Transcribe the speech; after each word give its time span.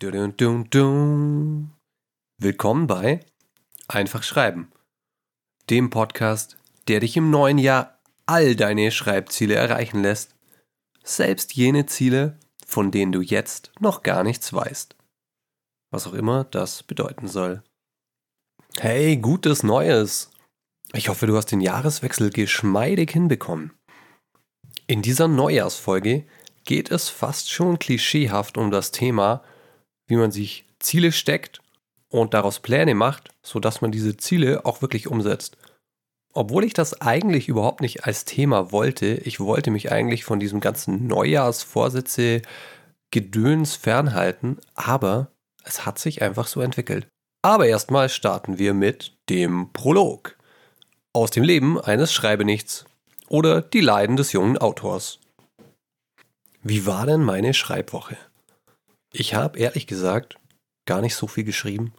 Dun, 0.00 0.36
dun, 0.36 0.70
dun. 0.70 1.72
Willkommen 2.40 2.86
bei 2.86 3.18
Einfach 3.88 4.22
Schreiben, 4.22 4.70
dem 5.70 5.90
Podcast, 5.90 6.56
der 6.86 7.00
dich 7.00 7.16
im 7.16 7.30
neuen 7.30 7.58
Jahr 7.58 7.98
all 8.24 8.54
deine 8.54 8.92
Schreibziele 8.92 9.56
erreichen 9.56 10.00
lässt. 10.00 10.36
Selbst 11.02 11.54
jene 11.54 11.86
Ziele, 11.86 12.38
von 12.64 12.92
denen 12.92 13.10
du 13.10 13.22
jetzt 13.22 13.72
noch 13.80 14.04
gar 14.04 14.22
nichts 14.22 14.52
weißt. 14.52 14.94
Was 15.90 16.06
auch 16.06 16.14
immer 16.14 16.44
das 16.44 16.84
bedeuten 16.84 17.26
soll. 17.26 17.64
Hey, 18.78 19.16
gutes 19.16 19.64
Neues! 19.64 20.30
Ich 20.92 21.08
hoffe, 21.08 21.26
du 21.26 21.36
hast 21.36 21.50
den 21.50 21.60
Jahreswechsel 21.60 22.30
geschmeidig 22.30 23.10
hinbekommen. 23.10 23.72
In 24.86 25.02
dieser 25.02 25.26
Neujahrsfolge 25.26 26.24
geht 26.62 26.92
es 26.92 27.08
fast 27.08 27.50
schon 27.50 27.80
klischeehaft 27.80 28.58
um 28.58 28.70
das 28.70 28.92
Thema, 28.92 29.42
wie 30.08 30.16
man 30.16 30.32
sich 30.32 30.64
Ziele 30.80 31.12
steckt 31.12 31.60
und 32.08 32.34
daraus 32.34 32.60
Pläne 32.60 32.94
macht, 32.94 33.30
sodass 33.42 33.80
man 33.80 33.92
diese 33.92 34.16
Ziele 34.16 34.64
auch 34.64 34.82
wirklich 34.82 35.06
umsetzt. 35.06 35.56
Obwohl 36.34 36.64
ich 36.64 36.72
das 36.72 37.00
eigentlich 37.00 37.48
überhaupt 37.48 37.80
nicht 37.80 38.04
als 38.04 38.24
Thema 38.24 38.72
wollte, 38.72 39.06
ich 39.06 39.40
wollte 39.40 39.70
mich 39.70 39.92
eigentlich 39.92 40.24
von 40.24 40.40
diesem 40.40 40.60
ganzen 40.60 41.06
Neujahrsvorsätze 41.06 42.42
Gedöns 43.10 43.76
fernhalten, 43.76 44.58
aber 44.74 45.32
es 45.64 45.86
hat 45.86 45.98
sich 45.98 46.22
einfach 46.22 46.46
so 46.46 46.60
entwickelt. 46.60 47.06
Aber 47.42 47.66
erstmal 47.66 48.08
starten 48.08 48.58
wir 48.58 48.74
mit 48.74 49.16
dem 49.30 49.72
Prolog. 49.72 50.36
Aus 51.12 51.30
dem 51.30 51.42
Leben 51.42 51.80
eines 51.80 52.12
Schreibenichts 52.12 52.84
oder 53.28 53.62
die 53.62 53.80
Leiden 53.80 54.16
des 54.16 54.32
jungen 54.32 54.58
Autors. 54.58 55.20
Wie 56.62 56.86
war 56.86 57.06
denn 57.06 57.22
meine 57.22 57.54
Schreibwoche? 57.54 58.16
Ich 59.12 59.34
habe 59.34 59.58
ehrlich 59.58 59.86
gesagt 59.86 60.38
gar 60.86 61.00
nicht 61.00 61.14
so 61.14 61.26
viel 61.26 61.44
geschrieben. 61.44 61.92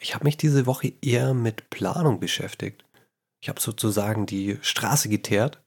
Ich 0.00 0.14
habe 0.14 0.24
mich 0.24 0.36
diese 0.36 0.66
Woche 0.66 0.92
eher 1.02 1.34
mit 1.34 1.70
Planung 1.70 2.20
beschäftigt. 2.20 2.84
Ich 3.42 3.48
habe 3.48 3.60
sozusagen 3.60 4.26
die 4.26 4.58
Straße 4.62 5.08
geteert, 5.08 5.60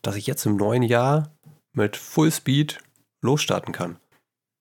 dass 0.00 0.16
ich 0.16 0.26
jetzt 0.26 0.46
im 0.46 0.56
neuen 0.56 0.82
Jahr 0.82 1.34
mit 1.74 1.96
Fullspeed 1.96 2.80
losstarten 3.22 3.72
kann. 3.72 3.98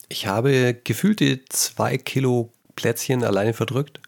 Ich 0.10 0.28
habe 0.28 0.74
gefühlte 0.74 1.46
zwei 1.46 1.98
Kilo 1.98 2.52
Plätzchen 2.76 3.24
alleine 3.24 3.54
verdrückt 3.54 4.02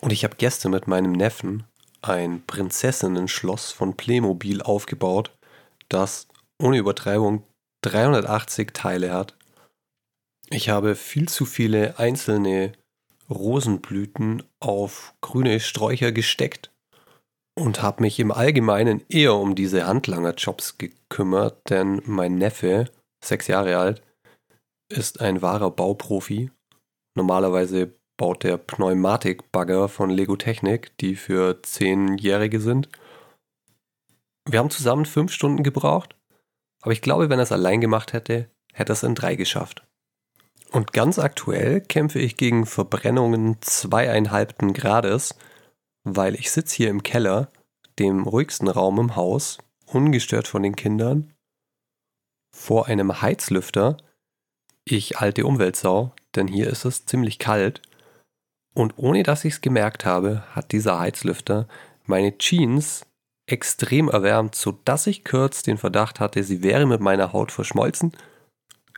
und 0.00 0.12
ich 0.12 0.24
habe 0.24 0.36
gestern 0.36 0.72
mit 0.72 0.86
meinem 0.86 1.12
Neffen 1.12 1.64
ein 2.02 2.44
Prinzessinnen-Schloss 2.46 3.72
von 3.72 3.96
Playmobil 3.96 4.62
aufgebaut, 4.62 5.36
das 5.88 6.28
ohne 6.60 6.78
Übertreibung 6.78 7.44
380 7.82 8.72
Teile 8.72 9.12
hat 9.12 9.37
ich 10.50 10.68
habe 10.68 10.94
viel 10.94 11.28
zu 11.28 11.44
viele 11.44 11.98
einzelne 11.98 12.72
Rosenblüten 13.30 14.42
auf 14.60 15.14
grüne 15.20 15.60
Sträucher 15.60 16.12
gesteckt 16.12 16.70
und 17.58 17.82
habe 17.82 18.02
mich 18.02 18.18
im 18.18 18.30
Allgemeinen 18.30 19.04
eher 19.08 19.34
um 19.34 19.54
diese 19.54 19.86
Handlanger-Jobs 19.86 20.78
gekümmert, 20.78 21.68
denn 21.68 22.00
mein 22.06 22.36
Neffe, 22.36 22.90
sechs 23.22 23.46
Jahre 23.48 23.76
alt, 23.76 24.02
ist 24.90 25.20
ein 25.20 25.42
wahrer 25.42 25.70
Bauprofi. 25.70 26.50
Normalerweise 27.14 27.92
baut 28.16 28.44
der 28.44 28.56
Pneumatikbagger 28.56 29.88
von 29.88 30.08
Lego 30.10 30.36
Technik, 30.36 30.96
die 30.98 31.16
für 31.16 31.62
Zehnjährige 31.62 32.60
sind. 32.60 32.88
Wir 34.48 34.60
haben 34.60 34.70
zusammen 34.70 35.04
fünf 35.04 35.32
Stunden 35.32 35.62
gebraucht, 35.62 36.16
aber 36.80 36.92
ich 36.92 37.02
glaube, 37.02 37.28
wenn 37.28 37.38
er 37.38 37.42
es 37.42 37.52
allein 37.52 37.82
gemacht 37.82 38.14
hätte, 38.14 38.50
hätte 38.72 38.92
er 38.92 38.94
es 38.94 39.02
in 39.02 39.14
drei 39.14 39.34
geschafft. 39.36 39.87
Und 40.70 40.92
ganz 40.92 41.18
aktuell 41.18 41.80
kämpfe 41.80 42.18
ich 42.18 42.36
gegen 42.36 42.66
Verbrennungen 42.66 43.56
zweieinhalbten 43.60 44.74
Grades, 44.74 45.34
weil 46.04 46.34
ich 46.34 46.50
sitze 46.50 46.76
hier 46.76 46.90
im 46.90 47.02
Keller, 47.02 47.50
dem 47.98 48.24
ruhigsten 48.24 48.68
Raum 48.68 48.98
im 48.98 49.16
Haus, 49.16 49.58
ungestört 49.86 50.46
von 50.46 50.62
den 50.62 50.76
Kindern, 50.76 51.32
vor 52.54 52.86
einem 52.86 53.22
Heizlüfter. 53.22 53.96
Ich 54.84 55.18
alte 55.18 55.46
Umweltsau, 55.46 56.12
denn 56.36 56.48
hier 56.48 56.68
ist 56.68 56.84
es 56.84 57.06
ziemlich 57.06 57.38
kalt. 57.38 57.82
Und 58.74 58.94
ohne 58.96 59.22
dass 59.22 59.44
ich 59.44 59.54
es 59.54 59.60
gemerkt 59.60 60.04
habe, 60.04 60.44
hat 60.54 60.72
dieser 60.72 60.98
Heizlüfter 60.98 61.66
meine 62.04 62.36
Jeans 62.38 63.06
extrem 63.46 64.08
erwärmt, 64.08 64.54
sodass 64.54 65.06
ich 65.06 65.24
kurz 65.24 65.62
den 65.62 65.78
Verdacht 65.78 66.20
hatte, 66.20 66.44
sie 66.44 66.62
wäre 66.62 66.86
mit 66.86 67.00
meiner 67.00 67.32
Haut 67.32 67.50
verschmolzen. 67.50 68.12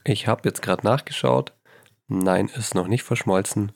Ich 0.05 0.27
habe 0.27 0.43
jetzt 0.45 0.63
gerade 0.63 0.85
nachgeschaut. 0.85 1.53
Nein, 2.13 2.49
ist 2.49 2.75
noch 2.75 2.89
nicht 2.89 3.05
verschmolzen. 3.05 3.71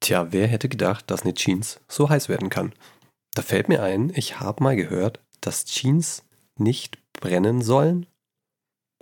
Tja, 0.00 0.32
wer 0.32 0.46
hätte 0.46 0.70
gedacht, 0.70 1.10
dass 1.10 1.22
eine 1.22 1.34
Jeans 1.34 1.80
so 1.86 2.08
heiß 2.08 2.30
werden 2.30 2.48
kann? 2.48 2.72
Da 3.34 3.42
fällt 3.42 3.68
mir 3.68 3.82
ein, 3.82 4.10
ich 4.14 4.40
habe 4.40 4.62
mal 4.62 4.74
gehört, 4.74 5.20
dass 5.42 5.66
Jeans 5.66 6.24
nicht 6.56 6.98
brennen 7.12 7.60
sollen. 7.60 8.06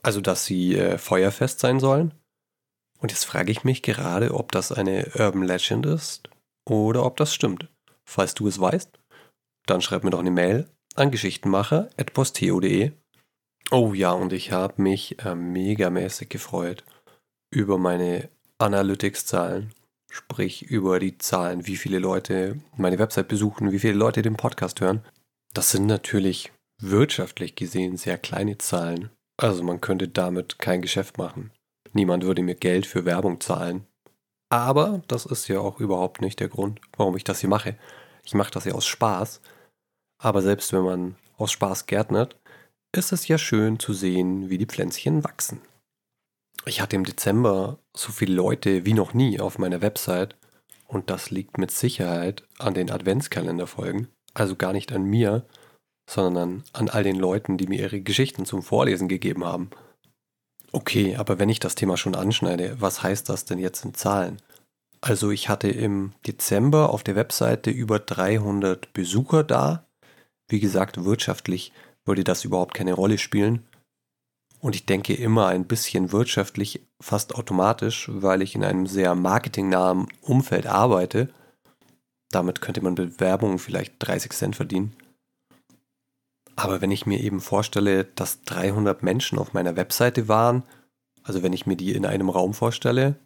Also, 0.02 0.20
dass 0.20 0.46
sie 0.46 0.74
äh, 0.74 0.98
feuerfest 0.98 1.60
sein 1.60 1.78
sollen. 1.78 2.12
Und 2.98 3.12
jetzt 3.12 3.24
frage 3.24 3.52
ich 3.52 3.62
mich 3.62 3.82
gerade, 3.82 4.34
ob 4.34 4.50
das 4.50 4.72
eine 4.72 5.12
Urban 5.14 5.44
Legend 5.44 5.86
ist 5.86 6.28
oder 6.68 7.04
ob 7.04 7.16
das 7.18 7.32
stimmt. 7.32 7.68
Falls 8.04 8.34
du 8.34 8.48
es 8.48 8.58
weißt, 8.58 8.98
dann 9.66 9.80
schreib 9.80 10.02
mir 10.02 10.10
doch 10.10 10.18
eine 10.18 10.32
Mail 10.32 10.68
an 10.96 11.12
geschichtenmacher.posteo.de. 11.12 12.90
Oh 13.70 13.94
ja, 13.94 14.10
und 14.10 14.32
ich 14.32 14.50
habe 14.50 14.82
mich 14.82 15.24
äh, 15.24 15.36
megamäßig 15.36 16.28
gefreut 16.30 16.84
über 17.52 17.78
meine 17.78 18.28
Analytics-Zahlen, 18.58 19.72
sprich 20.10 20.62
über 20.62 20.98
die 20.98 21.18
Zahlen, 21.18 21.66
wie 21.66 21.76
viele 21.76 21.98
Leute 21.98 22.60
meine 22.76 22.98
Website 22.98 23.28
besuchen, 23.28 23.72
wie 23.72 23.78
viele 23.78 23.94
Leute 23.94 24.22
den 24.22 24.36
Podcast 24.36 24.80
hören. 24.80 25.02
Das 25.52 25.70
sind 25.70 25.86
natürlich 25.86 26.52
wirtschaftlich 26.80 27.54
gesehen 27.54 27.96
sehr 27.96 28.18
kleine 28.18 28.58
Zahlen. 28.58 29.10
Also 29.38 29.62
man 29.62 29.80
könnte 29.80 30.08
damit 30.08 30.58
kein 30.58 30.82
Geschäft 30.82 31.18
machen. 31.18 31.50
Niemand 31.92 32.24
würde 32.24 32.42
mir 32.42 32.54
Geld 32.54 32.86
für 32.86 33.04
Werbung 33.04 33.40
zahlen. 33.40 33.86
Aber 34.50 35.02
das 35.08 35.26
ist 35.26 35.48
ja 35.48 35.60
auch 35.60 35.80
überhaupt 35.80 36.20
nicht 36.20 36.40
der 36.40 36.48
Grund, 36.48 36.80
warum 36.96 37.16
ich 37.16 37.24
das 37.24 37.40
hier 37.40 37.48
mache. 37.48 37.76
Ich 38.24 38.34
mache 38.34 38.50
das 38.50 38.64
ja 38.64 38.74
aus 38.74 38.86
Spaß. 38.86 39.40
Aber 40.22 40.40
selbst 40.42 40.72
wenn 40.72 40.82
man 40.82 41.16
aus 41.36 41.52
Spaß 41.52 41.86
gärtnert, 41.86 42.36
ist 42.94 43.12
es 43.12 43.28
ja 43.28 43.38
schön 43.38 43.78
zu 43.78 43.92
sehen, 43.92 44.48
wie 44.48 44.58
die 44.58 44.66
Pflänzchen 44.66 45.24
wachsen. 45.24 45.60
Ich 46.68 46.80
hatte 46.80 46.96
im 46.96 47.04
Dezember 47.04 47.78
so 47.96 48.10
viele 48.10 48.34
Leute 48.34 48.84
wie 48.84 48.92
noch 48.92 49.14
nie 49.14 49.38
auf 49.38 49.58
meiner 49.58 49.80
Website 49.82 50.36
und 50.88 51.10
das 51.10 51.30
liegt 51.30 51.58
mit 51.58 51.70
Sicherheit 51.70 52.42
an 52.58 52.74
den 52.74 52.90
Adventskalenderfolgen, 52.90 54.08
also 54.34 54.56
gar 54.56 54.72
nicht 54.72 54.92
an 54.92 55.04
mir, 55.04 55.46
sondern 56.10 56.64
an 56.72 56.88
all 56.88 57.04
den 57.04 57.16
Leuten, 57.16 57.56
die 57.56 57.68
mir 57.68 57.80
ihre 57.80 58.00
Geschichten 58.00 58.46
zum 58.46 58.62
Vorlesen 58.62 59.06
gegeben 59.06 59.44
haben. 59.44 59.70
Okay, 60.72 61.16
aber 61.16 61.38
wenn 61.38 61.48
ich 61.48 61.60
das 61.60 61.76
Thema 61.76 61.96
schon 61.96 62.16
anschneide, 62.16 62.80
was 62.80 63.02
heißt 63.02 63.28
das 63.28 63.44
denn 63.44 63.58
jetzt 63.58 63.84
in 63.84 63.94
Zahlen? 63.94 64.42
Also 65.00 65.30
ich 65.30 65.48
hatte 65.48 65.68
im 65.68 66.14
Dezember 66.26 66.90
auf 66.90 67.04
der 67.04 67.14
Webseite 67.14 67.70
über 67.70 68.00
300 68.00 68.92
Besucher 68.92 69.44
da. 69.44 69.86
Wie 70.48 70.58
gesagt, 70.58 71.04
wirtschaftlich 71.04 71.72
würde 72.04 72.24
das 72.24 72.44
überhaupt 72.44 72.74
keine 72.74 72.94
Rolle 72.94 73.18
spielen. 73.18 73.64
Und 74.60 74.74
ich 74.74 74.86
denke 74.86 75.14
immer 75.14 75.48
ein 75.48 75.66
bisschen 75.66 76.12
wirtschaftlich, 76.12 76.86
fast 77.00 77.34
automatisch, 77.34 78.10
weil 78.12 78.42
ich 78.42 78.54
in 78.54 78.64
einem 78.64 78.86
sehr 78.86 79.14
marketingnahen 79.14 80.08
Umfeld 80.22 80.66
arbeite. 80.66 81.28
Damit 82.30 82.60
könnte 82.60 82.82
man 82.82 82.94
Bewerbungen 82.94 83.58
vielleicht 83.58 83.94
30 83.98 84.32
Cent 84.32 84.56
verdienen. 84.56 84.96
Aber 86.56 86.80
wenn 86.80 86.90
ich 86.90 87.04
mir 87.04 87.20
eben 87.20 87.40
vorstelle, 87.40 88.04
dass 88.04 88.42
300 88.42 89.02
Menschen 89.02 89.38
auf 89.38 89.52
meiner 89.52 89.76
Webseite 89.76 90.26
waren, 90.26 90.62
also 91.22 91.42
wenn 91.42 91.52
ich 91.52 91.66
mir 91.66 91.76
die 91.76 91.92
in 91.92 92.06
einem 92.06 92.30
Raum 92.30 92.54
vorstelle, 92.54 93.16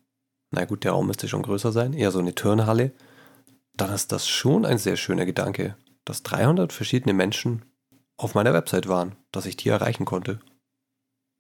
na 0.51 0.65
gut, 0.65 0.83
der 0.83 0.93
Raum 0.93 1.07
müsste 1.07 1.29
schon 1.29 1.43
größer 1.43 1.71
sein, 1.71 1.93
eher 1.93 2.11
so 2.11 2.19
eine 2.19 2.35
Turnhalle, 2.35 2.91
dann 3.77 3.93
ist 3.93 4.11
das 4.11 4.29
schon 4.29 4.67
ein 4.67 4.79
sehr 4.79 4.97
schöner 4.97 5.27
Gedanke, 5.27 5.77
dass 6.05 6.25
300 6.25 6.73
verschiedene 6.73 7.15
Menschen 7.15 7.63
auf 8.17 8.35
meiner 8.35 8.53
Website 8.53 8.89
waren, 8.89 9.15
dass 9.31 9.47
ich 9.47 9.57
die 9.57 9.69
erreichen 9.69 10.05
konnte 10.05 10.41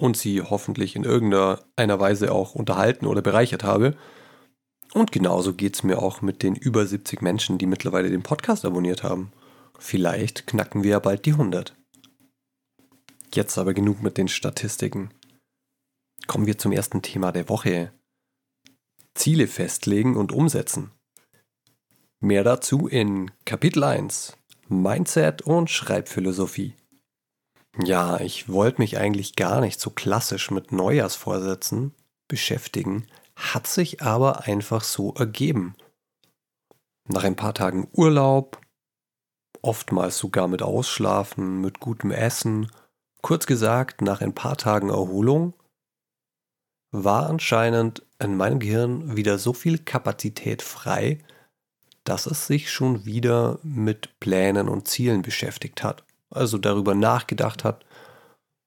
und 0.00 0.16
sie 0.16 0.40
hoffentlich 0.42 0.96
in 0.96 1.04
irgendeiner 1.04 2.00
Weise 2.00 2.32
auch 2.32 2.54
unterhalten 2.54 3.06
oder 3.06 3.20
bereichert 3.20 3.64
habe. 3.64 3.96
Und 4.94 5.12
genauso 5.12 5.52
geht 5.52 5.74
es 5.74 5.82
mir 5.82 6.00
auch 6.00 6.22
mit 6.22 6.42
den 6.42 6.56
über 6.56 6.86
70 6.86 7.20
Menschen, 7.20 7.58
die 7.58 7.66
mittlerweile 7.66 8.10
den 8.10 8.22
Podcast 8.22 8.64
abonniert 8.64 9.02
haben. 9.02 9.30
Vielleicht 9.78 10.46
knacken 10.46 10.82
wir 10.82 10.92
ja 10.92 10.98
bald 10.98 11.26
die 11.26 11.32
100. 11.32 11.76
Jetzt 13.34 13.58
aber 13.58 13.74
genug 13.74 14.02
mit 14.02 14.16
den 14.16 14.28
Statistiken. 14.28 15.10
Kommen 16.26 16.46
wir 16.46 16.58
zum 16.58 16.72
ersten 16.72 17.02
Thema 17.02 17.30
der 17.30 17.48
Woche. 17.48 17.92
Ziele 19.14 19.46
festlegen 19.46 20.16
und 20.16 20.32
umsetzen. 20.32 20.92
Mehr 22.20 22.42
dazu 22.42 22.88
in 22.88 23.30
Kapitel 23.44 23.84
1 23.84 24.36
Mindset 24.68 25.42
und 25.42 25.68
Schreibphilosophie. 25.68 26.74
Ja, 27.78 28.20
ich 28.20 28.48
wollte 28.48 28.80
mich 28.80 28.98
eigentlich 28.98 29.36
gar 29.36 29.60
nicht 29.60 29.80
so 29.80 29.90
klassisch 29.90 30.50
mit 30.50 30.72
Neujahrsvorsätzen 30.72 31.94
beschäftigen, 32.28 33.06
hat 33.36 33.66
sich 33.66 34.02
aber 34.02 34.44
einfach 34.44 34.82
so 34.82 35.14
ergeben. 35.14 35.76
Nach 37.08 37.24
ein 37.24 37.36
paar 37.36 37.54
Tagen 37.54 37.88
Urlaub, 37.92 38.60
oftmals 39.62 40.18
sogar 40.18 40.48
mit 40.48 40.62
Ausschlafen, 40.62 41.60
mit 41.60 41.80
gutem 41.80 42.10
Essen, 42.10 42.70
kurz 43.22 43.46
gesagt, 43.46 44.02
nach 44.02 44.20
ein 44.20 44.34
paar 44.34 44.56
Tagen 44.56 44.88
Erholung, 44.90 45.54
war 46.92 47.28
anscheinend 47.28 48.04
in 48.18 48.36
meinem 48.36 48.58
Gehirn 48.58 49.16
wieder 49.16 49.38
so 49.38 49.52
viel 49.52 49.78
Kapazität 49.78 50.62
frei, 50.62 51.18
dass 52.04 52.26
es 52.26 52.46
sich 52.46 52.70
schon 52.70 53.04
wieder 53.04 53.60
mit 53.62 54.18
Plänen 54.18 54.68
und 54.68 54.88
Zielen 54.88 55.22
beschäftigt 55.22 55.84
hat. 55.84 56.04
Also 56.30 56.58
darüber 56.58 56.94
nachgedacht 56.94 57.64
hat, 57.64 57.84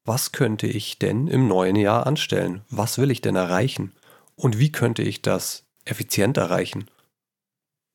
was 0.05 0.33
könnte 0.33 0.67
ich 0.67 0.99
denn 0.99 1.27
im 1.27 1.47
neuen 1.47 1.77
Jahr 1.77 2.05
anstellen? 2.05 2.61
Was 2.69 2.97
will 2.97 3.09
ich 3.09 3.21
denn 3.21 3.35
erreichen? 3.35 3.93
Und 4.35 4.59
wie 4.59 4.71
könnte 4.71 5.01
ich 5.01 5.21
das 5.21 5.63
effizient 5.85 6.37
erreichen? 6.37 6.89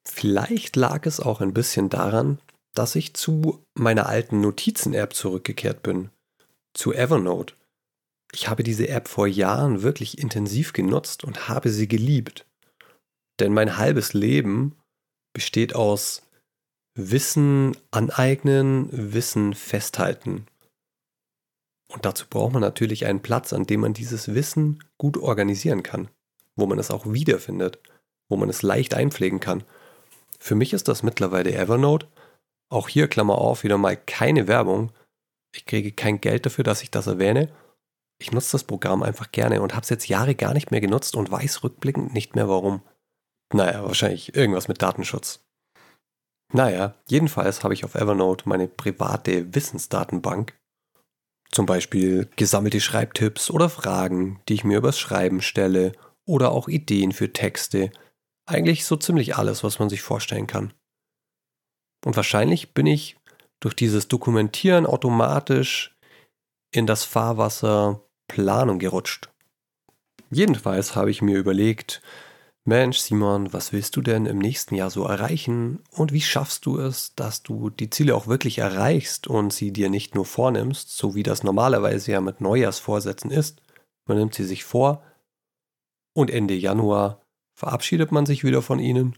Vielleicht 0.06 0.76
lag 0.76 1.04
es 1.04 1.20
auch 1.20 1.42
ein 1.42 1.52
bisschen 1.52 1.90
daran, 1.90 2.38
dass 2.74 2.96
ich 2.96 3.14
zu 3.14 3.62
meiner 3.74 4.06
alten 4.06 4.40
Notizen-App 4.40 5.12
zurückgekehrt 5.12 5.82
bin, 5.82 6.10
zu 6.72 6.94
Evernote. 6.94 7.54
Ich 8.32 8.48
habe 8.48 8.62
diese 8.62 8.88
App 8.88 9.08
vor 9.08 9.26
Jahren 9.26 9.82
wirklich 9.82 10.18
intensiv 10.18 10.72
genutzt 10.72 11.24
und 11.24 11.48
habe 11.48 11.70
sie 11.70 11.88
geliebt. 11.88 12.46
Denn 13.40 13.52
mein 13.52 13.76
halbes 13.76 14.12
Leben 14.12 14.76
besteht 15.34 15.74
aus 15.74 16.22
Wissen 16.98 17.76
aneignen, 17.92 18.88
Wissen 18.90 19.54
festhalten. 19.54 20.46
Und 21.92 22.04
dazu 22.04 22.26
braucht 22.28 22.52
man 22.52 22.60
natürlich 22.60 23.06
einen 23.06 23.22
Platz, 23.22 23.52
an 23.52 23.66
dem 23.66 23.80
man 23.80 23.94
dieses 23.94 24.34
Wissen 24.34 24.82
gut 24.98 25.16
organisieren 25.16 25.84
kann, 25.84 26.08
wo 26.56 26.66
man 26.66 26.78
es 26.80 26.90
auch 26.90 27.06
wiederfindet, 27.06 27.78
wo 28.28 28.36
man 28.36 28.48
es 28.50 28.62
leicht 28.62 28.94
einpflegen 28.94 29.38
kann. 29.38 29.62
Für 30.40 30.56
mich 30.56 30.72
ist 30.72 30.88
das 30.88 31.04
mittlerweile 31.04 31.54
Evernote. 31.54 32.08
Auch 32.68 32.88
hier, 32.88 33.06
Klammer 33.06 33.38
auf, 33.38 33.62
wieder 33.62 33.78
mal 33.78 33.96
keine 33.96 34.48
Werbung. 34.48 34.90
Ich 35.54 35.66
kriege 35.66 35.92
kein 35.92 36.20
Geld 36.20 36.46
dafür, 36.46 36.64
dass 36.64 36.82
ich 36.82 36.90
das 36.90 37.06
erwähne. 37.06 37.48
Ich 38.18 38.32
nutze 38.32 38.52
das 38.52 38.64
Programm 38.64 39.04
einfach 39.04 39.30
gerne 39.30 39.62
und 39.62 39.72
habe 39.72 39.84
es 39.84 39.88
jetzt 39.88 40.08
Jahre 40.08 40.34
gar 40.34 40.52
nicht 40.52 40.72
mehr 40.72 40.80
genutzt 40.80 41.14
und 41.14 41.30
weiß 41.30 41.62
rückblickend 41.62 42.12
nicht 42.12 42.34
mehr 42.34 42.48
warum. 42.48 42.82
Naja, 43.54 43.84
wahrscheinlich 43.84 44.34
irgendwas 44.34 44.66
mit 44.66 44.82
Datenschutz. 44.82 45.47
Naja, 46.52 46.94
jedenfalls 47.06 47.62
habe 47.62 47.74
ich 47.74 47.84
auf 47.84 47.94
Evernote 47.94 48.48
meine 48.48 48.68
private 48.68 49.54
Wissensdatenbank. 49.54 50.58
Zum 51.50 51.66
Beispiel 51.66 52.28
gesammelte 52.36 52.80
Schreibtipps 52.80 53.50
oder 53.50 53.68
Fragen, 53.68 54.40
die 54.48 54.54
ich 54.54 54.64
mir 54.64 54.78
übers 54.78 54.98
Schreiben 54.98 55.40
stelle 55.40 55.92
oder 56.24 56.52
auch 56.52 56.68
Ideen 56.68 57.12
für 57.12 57.32
Texte. 57.32 57.90
Eigentlich 58.46 58.84
so 58.84 58.96
ziemlich 58.96 59.36
alles, 59.36 59.64
was 59.64 59.78
man 59.78 59.88
sich 59.88 60.02
vorstellen 60.02 60.46
kann. 60.46 60.72
Und 62.04 62.16
wahrscheinlich 62.16 62.74
bin 62.74 62.86
ich 62.86 63.16
durch 63.60 63.74
dieses 63.74 64.08
Dokumentieren 64.08 64.86
automatisch 64.86 65.96
in 66.70 66.86
das 66.86 67.04
Fahrwasser 67.04 68.02
Planung 68.28 68.78
gerutscht. 68.78 69.30
Jedenfalls 70.30 70.94
habe 70.94 71.10
ich 71.10 71.22
mir 71.22 71.38
überlegt, 71.38 72.02
Mensch, 72.68 72.98
Simon, 72.98 73.50
was 73.54 73.72
willst 73.72 73.96
du 73.96 74.02
denn 74.02 74.26
im 74.26 74.36
nächsten 74.36 74.74
Jahr 74.74 74.90
so 74.90 75.04
erreichen? 75.04 75.82
Und 75.90 76.12
wie 76.12 76.20
schaffst 76.20 76.66
du 76.66 76.78
es, 76.78 77.14
dass 77.14 77.42
du 77.42 77.70
die 77.70 77.88
Ziele 77.88 78.14
auch 78.14 78.26
wirklich 78.26 78.58
erreichst 78.58 79.26
und 79.26 79.54
sie 79.54 79.72
dir 79.72 79.88
nicht 79.88 80.14
nur 80.14 80.26
vornimmst, 80.26 80.94
so 80.94 81.14
wie 81.14 81.22
das 81.22 81.42
normalerweise 81.42 82.12
ja 82.12 82.20
mit 82.20 82.42
Neujahrsvorsätzen 82.42 83.30
ist? 83.30 83.62
Man 84.06 84.18
nimmt 84.18 84.34
sie 84.34 84.44
sich 84.44 84.64
vor 84.64 85.02
und 86.14 86.30
Ende 86.30 86.52
Januar 86.52 87.22
verabschiedet 87.54 88.12
man 88.12 88.26
sich 88.26 88.44
wieder 88.44 88.60
von 88.60 88.80
ihnen. 88.80 89.16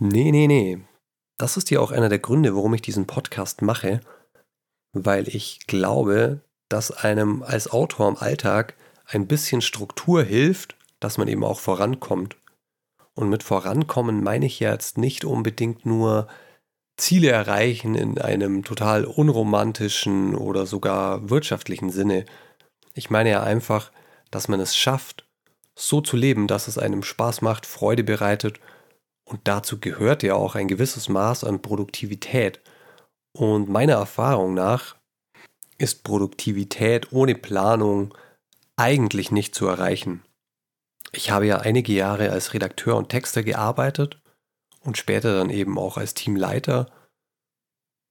Nee, 0.00 0.30
nee, 0.30 0.46
nee. 0.46 0.78
Das 1.36 1.58
ist 1.58 1.70
ja 1.70 1.80
auch 1.80 1.90
einer 1.90 2.08
der 2.08 2.20
Gründe, 2.20 2.56
warum 2.56 2.72
ich 2.72 2.80
diesen 2.80 3.06
Podcast 3.06 3.60
mache, 3.60 4.00
weil 4.94 5.28
ich 5.28 5.66
glaube, 5.66 6.40
dass 6.70 6.90
einem 6.90 7.42
als 7.42 7.70
Autor 7.70 8.08
im 8.08 8.16
Alltag 8.16 8.76
ein 9.04 9.26
bisschen 9.26 9.60
Struktur 9.60 10.22
hilft, 10.22 10.74
dass 11.00 11.18
man 11.18 11.28
eben 11.28 11.44
auch 11.44 11.60
vorankommt. 11.60 12.38
Und 13.16 13.28
mit 13.30 13.42
vorankommen 13.42 14.22
meine 14.22 14.46
ich 14.46 14.60
jetzt 14.60 14.98
nicht 14.98 15.24
unbedingt 15.24 15.84
nur 15.84 16.28
Ziele 16.96 17.30
erreichen 17.30 17.94
in 17.94 18.20
einem 18.20 18.62
total 18.62 19.04
unromantischen 19.04 20.34
oder 20.36 20.66
sogar 20.66 21.28
wirtschaftlichen 21.28 21.90
Sinne. 21.90 22.26
Ich 22.94 23.10
meine 23.10 23.30
ja 23.30 23.42
einfach, 23.42 23.90
dass 24.30 24.48
man 24.48 24.60
es 24.60 24.76
schafft, 24.76 25.26
so 25.74 26.00
zu 26.00 26.16
leben, 26.16 26.46
dass 26.46 26.68
es 26.68 26.78
einem 26.78 27.02
Spaß 27.02 27.42
macht, 27.42 27.66
Freude 27.66 28.04
bereitet 28.04 28.60
und 29.24 29.40
dazu 29.44 29.80
gehört 29.80 30.22
ja 30.22 30.34
auch 30.34 30.54
ein 30.54 30.68
gewisses 30.68 31.08
Maß 31.08 31.44
an 31.44 31.60
Produktivität. 31.60 32.60
Und 33.32 33.68
meiner 33.68 33.94
Erfahrung 33.94 34.54
nach 34.54 34.96
ist 35.78 36.04
Produktivität 36.04 37.12
ohne 37.12 37.34
Planung 37.34 38.14
eigentlich 38.76 39.32
nicht 39.32 39.54
zu 39.54 39.66
erreichen. 39.66 40.22
Ich 41.16 41.30
habe 41.30 41.46
ja 41.46 41.58
einige 41.58 41.94
Jahre 41.94 42.30
als 42.30 42.52
Redakteur 42.52 42.94
und 42.94 43.08
Texter 43.08 43.42
gearbeitet 43.42 44.20
und 44.80 44.98
später 44.98 45.38
dann 45.38 45.48
eben 45.48 45.78
auch 45.78 45.96
als 45.96 46.12
Teamleiter. 46.12 46.92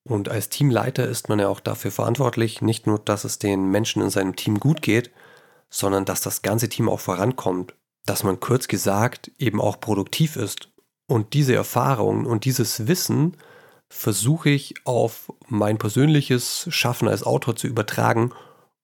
Und 0.10 0.28
als 0.28 0.50
Teamleiter 0.50 1.08
ist 1.08 1.30
man 1.30 1.38
ja 1.38 1.48
auch 1.48 1.60
dafür 1.60 1.92
verantwortlich, 1.92 2.64
nicht 2.64 2.88
nur, 2.88 2.98
dass 2.98 3.24
es 3.24 3.38
den 3.38 3.70
Menschen 3.70 4.02
in 4.02 4.10
seinem 4.10 4.36
Team 4.36 4.60
gut 4.60 4.82
geht, 4.82 5.12
sondern 5.70 6.06
dass 6.06 6.22
das 6.22 6.42
ganze 6.42 6.68
Team 6.68 6.90
auch 6.90 7.00
vorankommt, 7.00 7.76
dass 8.08 8.24
man 8.24 8.40
kurz 8.40 8.68
gesagt 8.68 9.32
eben 9.38 9.62
auch 9.62 9.80
produktiv 9.80 10.36
ist. 10.36 10.70
Und 11.08 11.36
diese 11.36 11.54
Erfahrungen 11.54 12.26
und 12.26 12.46
dieses 12.46 12.88
Wissen 12.88 13.38
versuche 13.88 14.50
ich 14.50 14.74
auf 14.84 15.32
mein 15.48 15.78
persönliches 15.78 16.68
Schaffen 16.72 17.08
als 17.08 17.22
Autor 17.22 17.56
zu 17.56 17.68
übertragen 17.68 18.34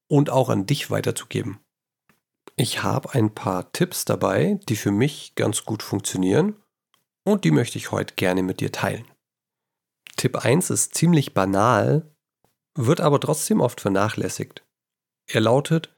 und 0.08 0.30
auch 0.30 0.50
an 0.50 0.68
dich 0.68 0.92
weiterzugeben. 0.92 1.60
Ich 2.62 2.84
habe 2.84 3.16
ein 3.16 3.34
paar 3.34 3.72
Tipps 3.72 4.06
dabei, 4.06 4.60
die 4.70 4.76
für 4.76 4.92
mich 4.92 5.34
ganz 5.34 5.66
gut 5.66 5.82
funktionieren 5.82 6.56
und 7.24 7.44
die 7.44 7.50
möchte 7.50 7.80
ich 7.80 7.90
heute 7.90 8.14
gerne 8.14 8.44
mit 8.44 8.60
dir 8.60 8.72
teilen. 8.72 9.10
Tipp 10.16 10.46
1 10.46 10.70
ist 10.70 10.94
ziemlich 10.94 11.34
banal, 11.34 12.14
wird 12.76 13.02
aber 13.02 13.20
trotzdem 13.20 13.62
oft 13.62 13.82
vernachlässigt. 13.82 14.64
Er 15.26 15.42
lautet, 15.42 15.92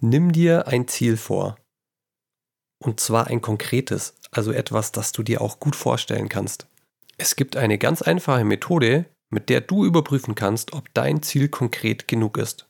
nimm 0.00 0.32
dir 0.32 0.66
ein 0.66 0.88
Ziel 0.88 1.18
vor. 1.18 1.58
Und 2.82 3.00
zwar 3.00 3.26
ein 3.26 3.42
konkretes, 3.42 4.14
also 4.30 4.50
etwas, 4.50 4.92
das 4.92 5.12
du 5.12 5.22
dir 5.22 5.42
auch 5.42 5.60
gut 5.60 5.76
vorstellen 5.76 6.30
kannst. 6.30 6.68
Es 7.18 7.36
gibt 7.36 7.54
eine 7.54 7.76
ganz 7.76 8.00
einfache 8.00 8.44
Methode, 8.44 9.04
mit 9.28 9.50
der 9.50 9.60
du 9.60 9.84
überprüfen 9.84 10.34
kannst, 10.34 10.72
ob 10.72 10.88
dein 10.94 11.22
Ziel 11.22 11.50
konkret 11.50 12.08
genug 12.08 12.38
ist. 12.38 12.66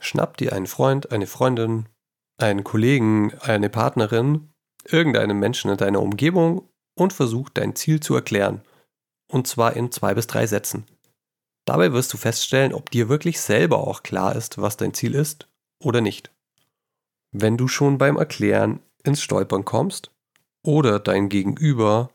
Schnapp 0.00 0.36
dir 0.36 0.52
einen 0.52 0.66
Freund, 0.66 1.12
eine 1.12 1.26
Freundin, 1.26 1.88
einen 2.38 2.64
Kollegen, 2.64 3.32
eine 3.40 3.68
Partnerin, 3.68 4.50
irgendeinen 4.84 5.38
Menschen 5.38 5.70
in 5.70 5.76
deiner 5.76 6.02
Umgebung 6.02 6.68
und 6.94 7.12
versuch 7.12 7.48
dein 7.50 7.74
Ziel 7.76 8.00
zu 8.00 8.14
erklären. 8.14 8.62
Und 9.28 9.46
zwar 9.46 9.74
in 9.74 9.90
zwei 9.90 10.14
bis 10.14 10.26
drei 10.26 10.46
Sätzen. 10.46 10.86
Dabei 11.64 11.92
wirst 11.92 12.12
du 12.12 12.16
feststellen, 12.16 12.72
ob 12.72 12.90
dir 12.90 13.08
wirklich 13.08 13.40
selber 13.40 13.86
auch 13.86 14.02
klar 14.02 14.36
ist, 14.36 14.58
was 14.58 14.76
dein 14.76 14.94
Ziel 14.94 15.14
ist 15.14 15.48
oder 15.82 16.00
nicht. 16.00 16.30
Wenn 17.32 17.56
du 17.56 17.66
schon 17.66 17.98
beim 17.98 18.16
Erklären 18.16 18.80
ins 19.02 19.20
Stolpern 19.20 19.64
kommst 19.64 20.12
oder 20.64 21.00
dein 21.00 21.28
Gegenüber 21.28 22.10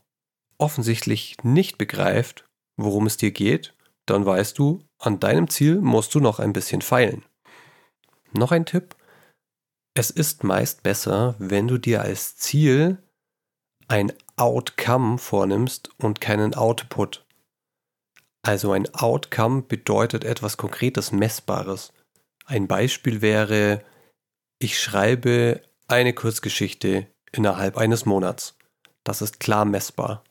offensichtlich 0.58 1.38
nicht 1.44 1.78
begreift, 1.78 2.46
worum 2.78 3.08
es 3.08 3.18
dir 3.18 3.32
geht, 3.32 3.74
dann 4.06 4.26
weißt 4.26 4.58
du, 4.58 4.84
an 5.00 5.20
deinem 5.20 5.50
Ziel 5.50 5.82
musst 5.82 6.16
du 6.16 6.20
noch 6.20 6.40
ein 6.40 6.54
bisschen 6.54 6.82
feilen. 6.82 7.24
Noch 8.34 8.52
ein 8.52 8.66
Tipp. 8.66 8.96
Es 9.94 10.10
ist 10.10 10.44
meist 10.44 10.84
besser, 10.84 11.36
wenn 11.38 11.68
du 11.68 11.78
dir 11.78 12.02
als 12.02 12.38
Ziel 12.38 12.98
ein 13.90 14.14
Outcome 14.38 15.18
vornimmst 15.18 15.90
und 15.98 16.22
keinen 16.22 16.54
Output. 16.56 17.26
Also 18.42 18.72
ein 18.72 18.94
Outcome 18.96 19.64
bedeutet 19.64 20.24
etwas 20.24 20.56
Konkretes, 20.56 21.12
Messbares. 21.12 21.92
Ein 22.46 22.68
Beispiel 22.68 23.22
wäre, 23.22 23.84
ich 24.60 24.80
schreibe 24.80 25.62
eine 25.88 26.14
Kurzgeschichte 26.14 27.08
innerhalb 27.34 27.78
eines 27.78 28.06
Monats. 28.06 28.58
Das 29.04 29.22
ist 29.22 29.40
klar 29.42 29.66
messbar. 29.66 30.24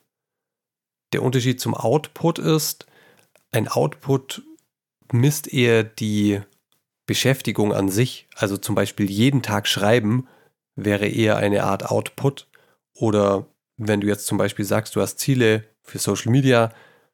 Der 1.13 1.21
Unterschied 1.21 1.61
zum 1.61 1.75
Output 1.75 2.39
ist, 2.39 2.87
ein 3.51 3.67
Output 3.67 4.41
misst 5.11 5.53
eher 5.53 5.83
die 5.83 6.41
Beschäftigung 7.11 7.73
an 7.73 7.89
sich, 7.89 8.29
also 8.37 8.55
zum 8.55 8.73
Beispiel 8.73 9.11
jeden 9.11 9.41
Tag 9.41 9.67
schreiben, 9.67 10.29
wäre 10.77 11.09
eher 11.09 11.35
eine 11.35 11.65
Art 11.65 11.91
Output. 11.91 12.47
Oder 12.93 13.47
wenn 13.75 13.99
du 13.99 14.07
jetzt 14.07 14.27
zum 14.27 14.37
Beispiel 14.37 14.63
sagst, 14.63 14.95
du 14.95 15.01
hast 15.01 15.19
Ziele 15.19 15.65
für 15.83 15.99
Social 15.99 16.31
Media, 16.31 16.71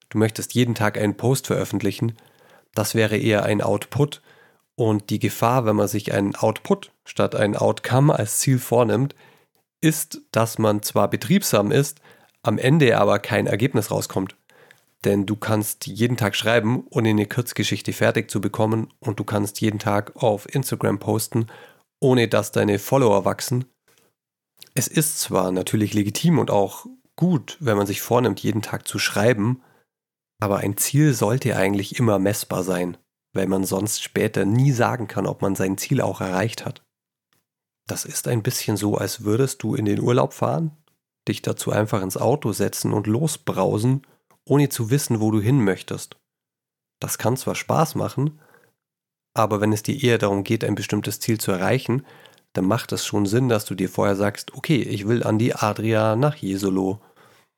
du 0.09 0.19
möchtest 0.19 0.53
jeden 0.53 0.75
Tag 0.75 0.99
einen 0.99 1.17
Post 1.17 1.47
veröffentlichen, 1.47 2.15
das 2.75 2.93
wäre 2.93 3.17
eher 3.17 3.41
ein 3.41 3.63
Output. 3.63 4.21
Und 4.75 5.09
die 5.09 5.17
Gefahr, 5.17 5.65
wenn 5.65 5.75
man 5.75 5.87
sich 5.87 6.13
einen 6.13 6.35
Output 6.35 6.91
statt 7.03 7.33
ein 7.33 7.55
Outcome 7.55 8.13
als 8.13 8.37
Ziel 8.37 8.59
vornimmt, 8.59 9.15
ist, 9.81 10.21
dass 10.31 10.59
man 10.59 10.83
zwar 10.83 11.09
betriebsam 11.09 11.71
ist, 11.71 12.01
am 12.43 12.59
Ende 12.59 12.99
aber 12.99 13.17
kein 13.17 13.47
Ergebnis 13.47 13.89
rauskommt. 13.89 14.35
Denn 15.05 15.25
du 15.25 15.35
kannst 15.35 15.85
jeden 15.85 16.17
Tag 16.17 16.35
schreiben, 16.35 16.85
ohne 16.89 17.09
eine 17.09 17.27
Kurzgeschichte 17.27 17.93
fertig 17.93 18.31
zu 18.31 18.41
bekommen 18.41 18.93
und 18.99 19.19
du 19.19 19.23
kannst 19.23 19.61
jeden 19.61 19.79
Tag 19.79 20.15
auf 20.15 20.53
Instagram 20.53 20.99
posten, 20.99 21.47
ohne 21.99 22.27
dass 22.27 22.51
deine 22.51 22.79
Follower 22.79 23.25
wachsen. 23.25 23.65
Es 24.73 24.87
ist 24.87 25.19
zwar 25.19 25.51
natürlich 25.51 25.93
legitim 25.93 26.39
und 26.39 26.51
auch 26.51 26.85
gut, 27.15 27.57
wenn 27.59 27.77
man 27.77 27.87
sich 27.87 28.01
vornimmt, 28.01 28.39
jeden 28.41 28.61
Tag 28.61 28.87
zu 28.87 28.99
schreiben, 28.99 29.61
aber 30.39 30.57
ein 30.57 30.77
Ziel 30.77 31.13
sollte 31.13 31.55
eigentlich 31.55 31.97
immer 31.99 32.19
messbar 32.19 32.63
sein, 32.63 32.97
weil 33.33 33.47
man 33.47 33.65
sonst 33.65 34.03
später 34.03 34.45
nie 34.45 34.71
sagen 34.71 35.07
kann, 35.07 35.25
ob 35.25 35.41
man 35.41 35.55
sein 35.55 35.77
Ziel 35.77 36.01
auch 36.01 36.21
erreicht 36.21 36.65
hat. 36.65 36.83
Das 37.87 38.05
ist 38.05 38.27
ein 38.27 38.43
bisschen 38.43 38.77
so, 38.77 38.97
als 38.97 39.23
würdest 39.23 39.63
du 39.63 39.73
in 39.73 39.85
den 39.85 39.99
Urlaub 39.99 40.33
fahren, 40.33 40.77
dich 41.27 41.41
dazu 41.41 41.71
einfach 41.71 42.01
ins 42.01 42.17
Auto 42.17 42.51
setzen 42.51 42.93
und 42.93 43.07
losbrausen 43.07 44.05
ohne 44.47 44.69
zu 44.69 44.89
wissen, 44.89 45.19
wo 45.19 45.31
du 45.31 45.39
hin 45.39 45.63
möchtest. 45.63 46.17
Das 46.99 47.17
kann 47.17 47.37
zwar 47.37 47.55
Spaß 47.55 47.95
machen, 47.95 48.39
aber 49.33 49.61
wenn 49.61 49.71
es 49.71 49.83
dir 49.83 50.01
eher 50.01 50.17
darum 50.17 50.43
geht, 50.43 50.63
ein 50.63 50.75
bestimmtes 50.75 51.19
Ziel 51.19 51.39
zu 51.39 51.51
erreichen, 51.51 52.05
dann 52.53 52.65
macht 52.65 52.91
es 52.91 53.05
schon 53.05 53.27
Sinn, 53.27 53.49
dass 53.49 53.65
du 53.65 53.75
dir 53.75 53.89
vorher 53.89 54.15
sagst, 54.15 54.55
okay, 54.55 54.81
ich 54.81 55.07
will 55.07 55.23
an 55.23 55.37
die 55.37 55.53
Adria 55.53 56.15
nach 56.15 56.35
Jesolo. 56.35 57.01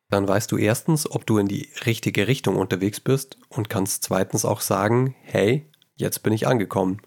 Dann 0.10 0.28
weißt 0.28 0.52
du 0.52 0.58
erstens, 0.58 1.10
ob 1.10 1.26
du 1.26 1.38
in 1.38 1.48
die 1.48 1.70
richtige 1.86 2.28
Richtung 2.28 2.58
unterwegs 2.58 3.00
bist 3.00 3.38
und 3.48 3.70
kannst 3.70 4.04
zweitens 4.04 4.44
auch 4.44 4.60
sagen, 4.60 5.16
hey, 5.22 5.72
jetzt 5.96 6.24
bin 6.24 6.34
ich 6.34 6.48
angekommen. 6.48 7.02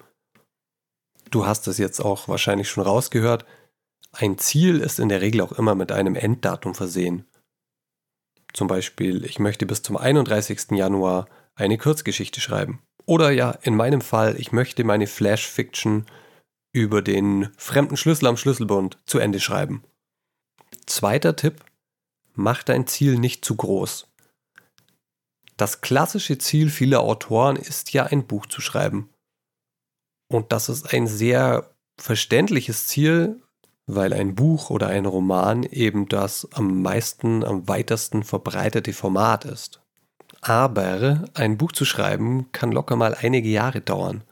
Du 1.31 1.47
hast 1.47 1.67
es 1.69 1.79
jetzt 1.79 2.01
auch 2.01 2.29
wahrscheinlich 2.29 2.71
schon 2.71 2.85
rausgehört, 2.85 3.45
ein 4.13 4.37
Ziel 4.37 4.81
ist 4.81 5.01
in 5.01 5.09
der 5.09 5.23
Regel 5.23 5.41
auch 5.41 5.53
immer 5.53 5.75
mit 5.75 5.91
einem 5.91 6.17
Enddatum 6.17 6.75
versehen. 6.75 7.25
Zum 8.53 8.69
Beispiel, 8.69 9.25
ich 9.25 9.39
möchte 9.39 9.67
bis 9.67 9.83
zum 9.83 9.97
31. 9.97 10.73
Januar 10.73 11.27
eine 11.55 11.79
Kurzgeschichte 11.79 12.41
schreiben. 12.41 12.83
Oder 13.07 13.31
ja, 13.31 13.53
in 13.63 13.75
meinem 13.75 14.01
Fall, 14.01 14.39
ich 14.39 14.53
möchte 14.53 14.85
meine 14.85 15.07
Flash-Fiction 15.07 16.07
über 16.73 17.03
den 17.03 17.51
fremden 17.57 17.97
Schlüssel 17.97 18.27
am 18.27 18.37
Schlüsselbund 18.37 18.99
zu 19.07 19.19
Ende 19.19 19.41
schreiben. 19.41 19.83
Zweiter 20.87 21.37
Tipp, 21.37 21.65
mach 22.35 22.63
dein 22.63 22.87
Ziel 22.87 23.19
nicht 23.19 23.45
zu 23.45 23.57
groß. 23.57 24.09
Das 25.57 25.81
klassische 25.81 26.39
Ziel 26.39 26.71
vieler 26.71 27.01
Autoren 27.01 27.57
ist 27.57 27.93
ja 27.93 28.05
ein 28.05 28.27
Buch 28.27 28.47
zu 28.47 28.61
schreiben. 28.61 29.11
Und 30.29 30.53
das 30.53 30.69
ist 30.69 30.93
ein 30.95 31.07
sehr 31.07 31.75
verständliches 32.01 32.87
Ziel, 32.87 33.42
weil 33.87 34.13
ein 34.13 34.35
Buch 34.35 34.71
oder 34.71 34.89
ein 34.89 35.07
Roman 35.07 35.65
eben 35.65 36.09
das 36.09 36.49
am 36.53 36.83
meisten, 36.83 37.45
am 37.45 37.69
weitesten 37.69 38.23
verbreitete 38.23 38.93
Format 38.93 39.45
ist. 39.45 39.81
Aber 40.41 41.25
ein 41.35 41.57
Buch 41.59 41.73
zu 41.73 41.85
schreiben 41.85 42.51
kann 42.53 42.73
locker 42.73 42.97
mal 42.97 43.17
einige 43.21 43.49
Jahre 43.49 43.81
dauern. 43.81 44.25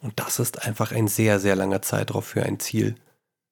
Und 0.00 0.18
das 0.20 0.38
ist 0.38 0.64
einfach 0.66 0.92
ein 0.92 1.08
sehr, 1.08 1.40
sehr 1.40 1.56
langer 1.56 1.82
Zeitraum 1.82 2.22
für 2.22 2.42
ein 2.42 2.60
Ziel. 2.60 2.94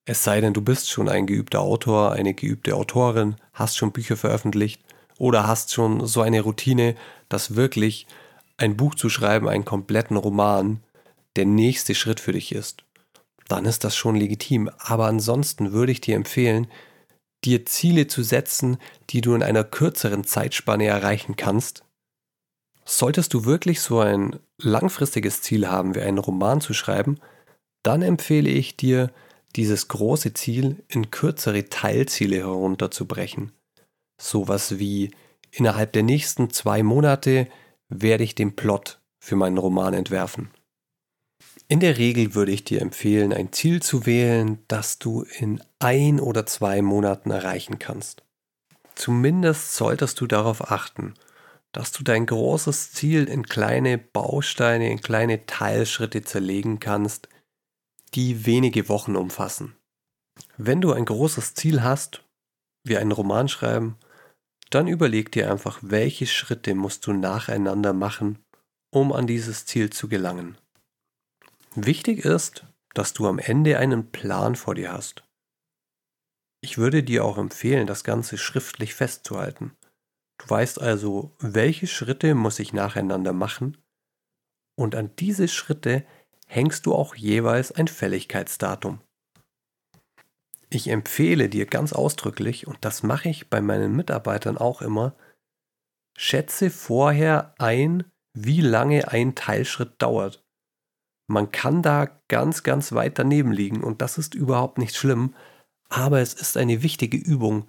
Es 0.05 0.23
sei 0.23 0.41
denn, 0.41 0.55
du 0.55 0.63
bist 0.63 0.89
schon 0.89 1.09
ein 1.09 1.27
geübter 1.27 1.61
Autor, 1.61 2.13
eine 2.13 2.33
geübte 2.33 2.77
Autorin, 2.77 3.37
hast 3.53 3.77
schon 3.77 3.93
Bücher 3.93 4.17
veröffentlicht 4.17 4.81
oder 5.19 5.47
hast 5.47 5.73
schon 5.73 6.07
so 6.07 6.23
eine 6.23 6.43
Routine, 6.43 6.95
dass 7.29 7.57
wirklich 7.57 8.07
ein 8.57 8.77
Buch 8.77 8.95
zu 8.95 9.09
schreiben, 9.09 9.49
einen 9.49 9.65
kompletten 9.65 10.17
Roman, 10.17 10.81
der 11.35 11.45
nächste 11.45 11.95
Schritt 11.95 12.21
für 12.21 12.33
dich 12.33 12.55
ist 12.55 12.86
dann 13.49 13.65
ist 13.65 13.85
das 13.85 13.97
schon 13.97 14.17
legitim. 14.17 14.71
Aber 14.79 15.07
ansonsten 15.07 15.73
würde 15.73 15.93
ich 15.93 16.01
dir 16.01 16.17
empfehlen, 16.17 16.67
dir 17.45 17.65
Ziele 17.67 18.07
zu 18.07 18.23
setzen, 18.23 18.79
die 19.11 19.21
du 19.21 19.35
in 19.35 19.43
einer 19.43 19.65
kürzeren 19.65 20.25
Zeitspanne 20.25 20.87
erreichen 20.87 21.37
kannst. 21.37 21.85
Solltest 22.85 23.35
du 23.35 23.45
wirklich 23.45 23.81
so 23.81 24.01
ein 24.01 24.39
langfristiges 24.59 25.43
Ziel 25.43 25.69
haben, 25.69 25.95
wie 25.95 26.01
einen 26.01 26.19
Roman 26.19 26.61
zu 26.61 26.73
schreiben, 26.73 27.19
dann 27.83 28.03
empfehle 28.03 28.51
ich 28.51 28.77
dir, 28.77 29.11
dieses 29.55 29.89
große 29.89 30.35
Ziel 30.35 30.85
in 30.89 31.11
kürzere 31.11 31.69
Teilziele 31.69 32.37
herunterzubrechen. 32.39 33.53
Sowas 34.21 34.79
wie 34.79 35.13
innerhalb 35.51 35.93
der 35.93 36.03
nächsten 36.03 36.51
zwei 36.51 36.83
Monate 36.83 37.49
werde 37.89 38.25
ich 38.25 38.35
den 38.35 38.55
Plot 38.55 39.01
für 39.19 39.37
meinen 39.37 39.59
Roman 39.59 39.95
entwerfen. 39.95 40.51
In 41.69 41.81
der 41.81 41.99
Regel 41.99 42.35
würde 42.35 42.53
ich 42.53 42.63
dir 42.63 42.81
empfehlen, 42.81 43.33
ein 43.33 43.53
Ziel 43.53 43.83
zu 43.83 44.07
wählen, 44.07 44.59
das 44.69 45.01
du 45.01 45.23
in 45.39 45.61
ein 45.81 46.21
oder 46.21 46.47
zwei 46.47 46.81
Monaten 46.81 47.33
erreichen 47.33 47.81
kannst. 47.81 48.23
Zumindest 48.95 49.75
solltest 49.75 50.21
du 50.21 50.29
darauf 50.29 50.71
achten, 50.71 51.15
dass 51.73 51.91
du 51.91 52.05
dein 52.05 52.25
großes 52.25 52.93
Ziel 52.93 53.25
in 53.25 53.43
kleine 53.43 53.99
Bausteine, 53.99 54.91
in 54.91 55.01
kleine 55.01 55.45
Teilschritte 55.47 56.23
zerlegen 56.23 56.79
kannst, 56.79 57.29
die 58.15 58.47
wenige 58.47 58.89
Wochen 58.89 59.17
umfassen. 59.17 59.75
Wenn 60.57 60.81
du 60.81 60.93
ein 60.93 61.05
großes 61.05 61.55
Ziel 61.55 61.83
hast, 61.83 62.23
wie 62.85 62.97
einen 62.97 63.13
Roman 63.13 63.49
schreiben, 63.49 63.99
dann 64.71 64.87
überleg 64.87 65.33
dir 65.33 65.51
einfach, 65.51 65.81
welche 65.83 66.27
Schritte 66.27 66.75
musst 66.75 67.07
du 67.07 67.13
nacheinander 67.13 67.93
machen, 67.93 68.39
um 68.91 69.13
an 69.13 69.27
dieses 69.27 69.67
Ziel 69.67 69.91
zu 69.91 70.09
gelangen. 70.09 70.57
Wichtig 71.77 72.25
ist, 72.25 72.67
dass 72.95 73.13
du 73.13 73.27
am 73.27 73.39
Ende 73.39 73.79
einen 73.79 74.11
Plan 74.11 74.57
vor 74.57 74.75
dir 74.75 74.93
hast. 74.93 75.25
Ich 76.63 76.79
würde 76.79 77.03
dir 77.03 77.23
auch 77.23 77.37
empfehlen, 77.37 77.87
das 77.87 78.03
Ganze 78.03 78.39
schriftlich 78.39 78.95
festzuhalten. 78.95 79.77
Du 80.39 80.49
weißt 80.49 80.81
also, 80.81 81.35
welche 81.39 81.87
Schritte 81.87 82.35
muss 82.35 82.59
ich 82.59 82.73
nacheinander 82.73 83.35
machen 83.35 83.77
und 84.75 84.95
an 84.95 85.11
diese 85.19 85.49
Schritte 85.49 86.07
hängst 86.47 86.87
du 86.87 86.95
auch 86.95 87.15
jeweils 87.15 87.73
ein 87.73 87.89
Fälligkeitsdatum. 87.89 89.01
Ich 90.71 90.89
empfehle 90.89 91.51
dir 91.51 91.67
ganz 91.67 91.93
ausdrücklich, 91.93 92.67
und 92.67 92.79
das 92.81 93.03
mache 93.03 93.29
ich 93.29 93.51
bei 93.51 93.61
meinen 93.61 93.95
Mitarbeitern 93.95 94.57
auch 94.57 94.81
immer, 94.81 95.15
schätze 96.17 96.71
vorher 96.71 97.55
ein, 97.59 98.11
wie 98.33 98.63
lange 98.63 99.09
ein 99.09 99.35
Teilschritt 99.35 100.01
dauert. 100.01 100.46
Man 101.29 101.51
kann 101.51 101.83
da 101.83 102.09
ganz, 102.29 102.63
ganz 102.63 102.93
weit 102.93 103.19
daneben 103.19 103.53
liegen 103.53 103.83
und 103.83 104.01
das 104.03 104.19
ist 104.19 104.35
überhaupt 104.35 104.79
nicht 104.79 104.97
schlimm, 104.97 105.35
aber 105.89 106.21
es 106.21 106.35
ist 106.35 106.57
eine 106.57 106.83
wichtige 106.83 107.17
Übung, 107.17 107.69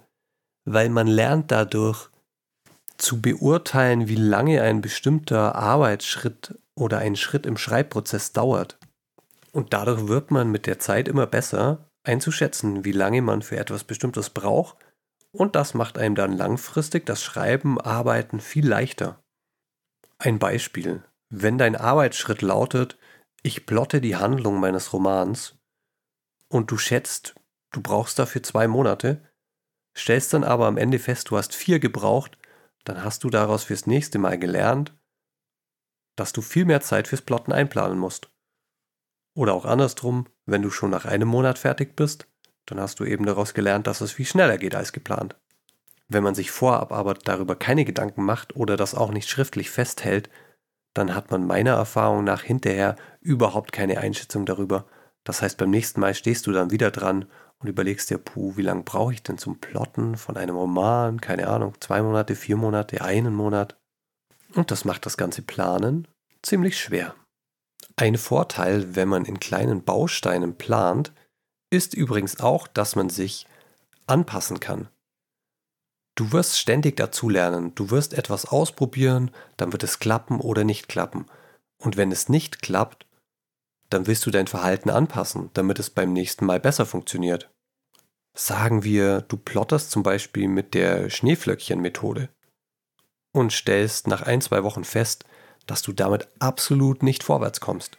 weil 0.64 0.88
man 0.88 1.06
lernt 1.06 1.50
dadurch 1.50 2.08
zu 2.96 3.20
beurteilen, 3.20 4.08
wie 4.08 4.16
lange 4.16 4.62
ein 4.62 4.80
bestimmter 4.80 5.54
Arbeitsschritt 5.54 6.58
oder 6.74 6.98
ein 6.98 7.16
Schritt 7.16 7.46
im 7.46 7.56
Schreibprozess 7.56 8.32
dauert. 8.32 8.78
Und 9.52 9.72
dadurch 9.72 10.08
wird 10.08 10.30
man 10.30 10.50
mit 10.50 10.66
der 10.66 10.78
Zeit 10.78 11.08
immer 11.08 11.26
besser 11.26 11.90
einzuschätzen, 12.04 12.84
wie 12.84 12.92
lange 12.92 13.22
man 13.22 13.42
für 13.42 13.56
etwas 13.56 13.84
Bestimmtes 13.84 14.30
braucht 14.30 14.76
und 15.32 15.56
das 15.56 15.74
macht 15.74 15.98
einem 15.98 16.14
dann 16.14 16.32
langfristig 16.32 17.06
das 17.06 17.22
Schreiben, 17.22 17.80
Arbeiten 17.80 18.40
viel 18.40 18.66
leichter. 18.66 19.22
Ein 20.18 20.38
Beispiel. 20.38 21.04
Wenn 21.30 21.58
dein 21.58 21.76
Arbeitsschritt 21.76 22.42
lautet, 22.42 22.98
ich 23.42 23.66
plotte 23.66 24.00
die 24.00 24.16
Handlung 24.16 24.60
meines 24.60 24.92
Romans 24.92 25.56
und 26.48 26.70
du 26.70 26.78
schätzt, 26.78 27.34
du 27.72 27.80
brauchst 27.80 28.18
dafür 28.18 28.42
zwei 28.42 28.66
Monate, 28.68 29.22
stellst 29.96 30.32
dann 30.32 30.44
aber 30.44 30.66
am 30.66 30.76
Ende 30.76 30.98
fest, 30.98 31.30
du 31.30 31.36
hast 31.36 31.54
vier 31.54 31.78
gebraucht, 31.78 32.38
dann 32.84 33.04
hast 33.04 33.24
du 33.24 33.30
daraus 33.30 33.64
fürs 33.64 33.86
nächste 33.86 34.18
Mal 34.18 34.38
gelernt, 34.38 34.96
dass 36.16 36.32
du 36.32 36.42
viel 36.42 36.64
mehr 36.64 36.80
Zeit 36.80 37.08
fürs 37.08 37.22
Plotten 37.22 37.52
einplanen 37.52 37.98
musst. 37.98 38.30
Oder 39.34 39.54
auch 39.54 39.64
andersrum, 39.64 40.26
wenn 40.46 40.62
du 40.62 40.70
schon 40.70 40.90
nach 40.90 41.04
einem 41.04 41.28
Monat 41.28 41.58
fertig 41.58 41.94
bist, 41.94 42.26
dann 42.66 42.80
hast 42.80 42.98
du 43.00 43.04
eben 43.04 43.24
daraus 43.24 43.54
gelernt, 43.54 43.86
dass 43.86 44.00
es 44.00 44.12
viel 44.12 44.26
schneller 44.26 44.58
geht 44.58 44.74
als 44.74 44.92
geplant. 44.92 45.36
Wenn 46.08 46.24
man 46.24 46.34
sich 46.34 46.50
vorab 46.50 46.90
aber 46.90 47.14
darüber 47.14 47.54
keine 47.54 47.84
Gedanken 47.84 48.24
macht 48.24 48.56
oder 48.56 48.76
das 48.76 48.94
auch 48.94 49.10
nicht 49.10 49.28
schriftlich 49.28 49.70
festhält, 49.70 50.28
dann 50.98 51.14
hat 51.14 51.30
man 51.30 51.46
meiner 51.46 51.74
Erfahrung 51.74 52.24
nach 52.24 52.42
hinterher 52.42 52.96
überhaupt 53.20 53.72
keine 53.72 53.98
Einschätzung 53.98 54.44
darüber. 54.44 54.84
Das 55.24 55.42
heißt, 55.42 55.56
beim 55.56 55.70
nächsten 55.70 56.00
Mal 56.00 56.14
stehst 56.14 56.46
du 56.46 56.52
dann 56.52 56.70
wieder 56.70 56.90
dran 56.90 57.26
und 57.58 57.68
überlegst 57.68 58.10
dir, 58.10 58.18
puh, 58.18 58.56
wie 58.56 58.62
lange 58.62 58.82
brauche 58.82 59.12
ich 59.12 59.22
denn 59.22 59.38
zum 59.38 59.60
Plotten 59.60 60.16
von 60.16 60.36
einem 60.36 60.56
Roman? 60.56 61.20
Keine 61.20 61.48
Ahnung, 61.48 61.74
zwei 61.80 62.02
Monate, 62.02 62.34
vier 62.34 62.56
Monate, 62.56 63.02
einen 63.02 63.34
Monat. 63.34 63.76
Und 64.54 64.70
das 64.70 64.84
macht 64.84 65.06
das 65.06 65.16
ganze 65.16 65.42
Planen 65.42 66.08
ziemlich 66.42 66.78
schwer. 66.78 67.14
Ein 67.96 68.16
Vorteil, 68.16 68.96
wenn 68.96 69.08
man 69.08 69.24
in 69.24 69.40
kleinen 69.40 69.84
Bausteinen 69.84 70.56
plant, 70.56 71.12
ist 71.70 71.94
übrigens 71.94 72.40
auch, 72.40 72.66
dass 72.66 72.96
man 72.96 73.10
sich 73.10 73.46
anpassen 74.06 74.60
kann. 74.60 74.88
Du 76.18 76.32
wirst 76.32 76.58
ständig 76.58 76.96
dazulernen, 76.96 77.76
du 77.76 77.90
wirst 77.92 78.12
etwas 78.12 78.44
ausprobieren, 78.44 79.30
dann 79.56 79.70
wird 79.70 79.84
es 79.84 80.00
klappen 80.00 80.40
oder 80.40 80.64
nicht 80.64 80.88
klappen. 80.88 81.26
Und 81.80 81.96
wenn 81.96 82.10
es 82.10 82.28
nicht 82.28 82.60
klappt, 82.60 83.06
dann 83.88 84.08
willst 84.08 84.26
du 84.26 84.32
dein 84.32 84.48
Verhalten 84.48 84.90
anpassen, 84.90 85.50
damit 85.54 85.78
es 85.78 85.90
beim 85.90 86.12
nächsten 86.12 86.44
Mal 86.44 86.58
besser 86.58 86.86
funktioniert. 86.86 87.52
Sagen 88.36 88.82
wir, 88.82 89.20
du 89.20 89.36
plotterst 89.36 89.92
zum 89.92 90.02
Beispiel 90.02 90.48
mit 90.48 90.74
der 90.74 91.08
Schneeflöckchen-Methode 91.08 92.30
und 93.32 93.52
stellst 93.52 94.08
nach 94.08 94.22
ein, 94.22 94.40
zwei 94.40 94.64
Wochen 94.64 94.82
fest, 94.82 95.24
dass 95.68 95.82
du 95.82 95.92
damit 95.92 96.26
absolut 96.40 97.04
nicht 97.04 97.22
vorwärts 97.22 97.60
kommst. 97.60 97.96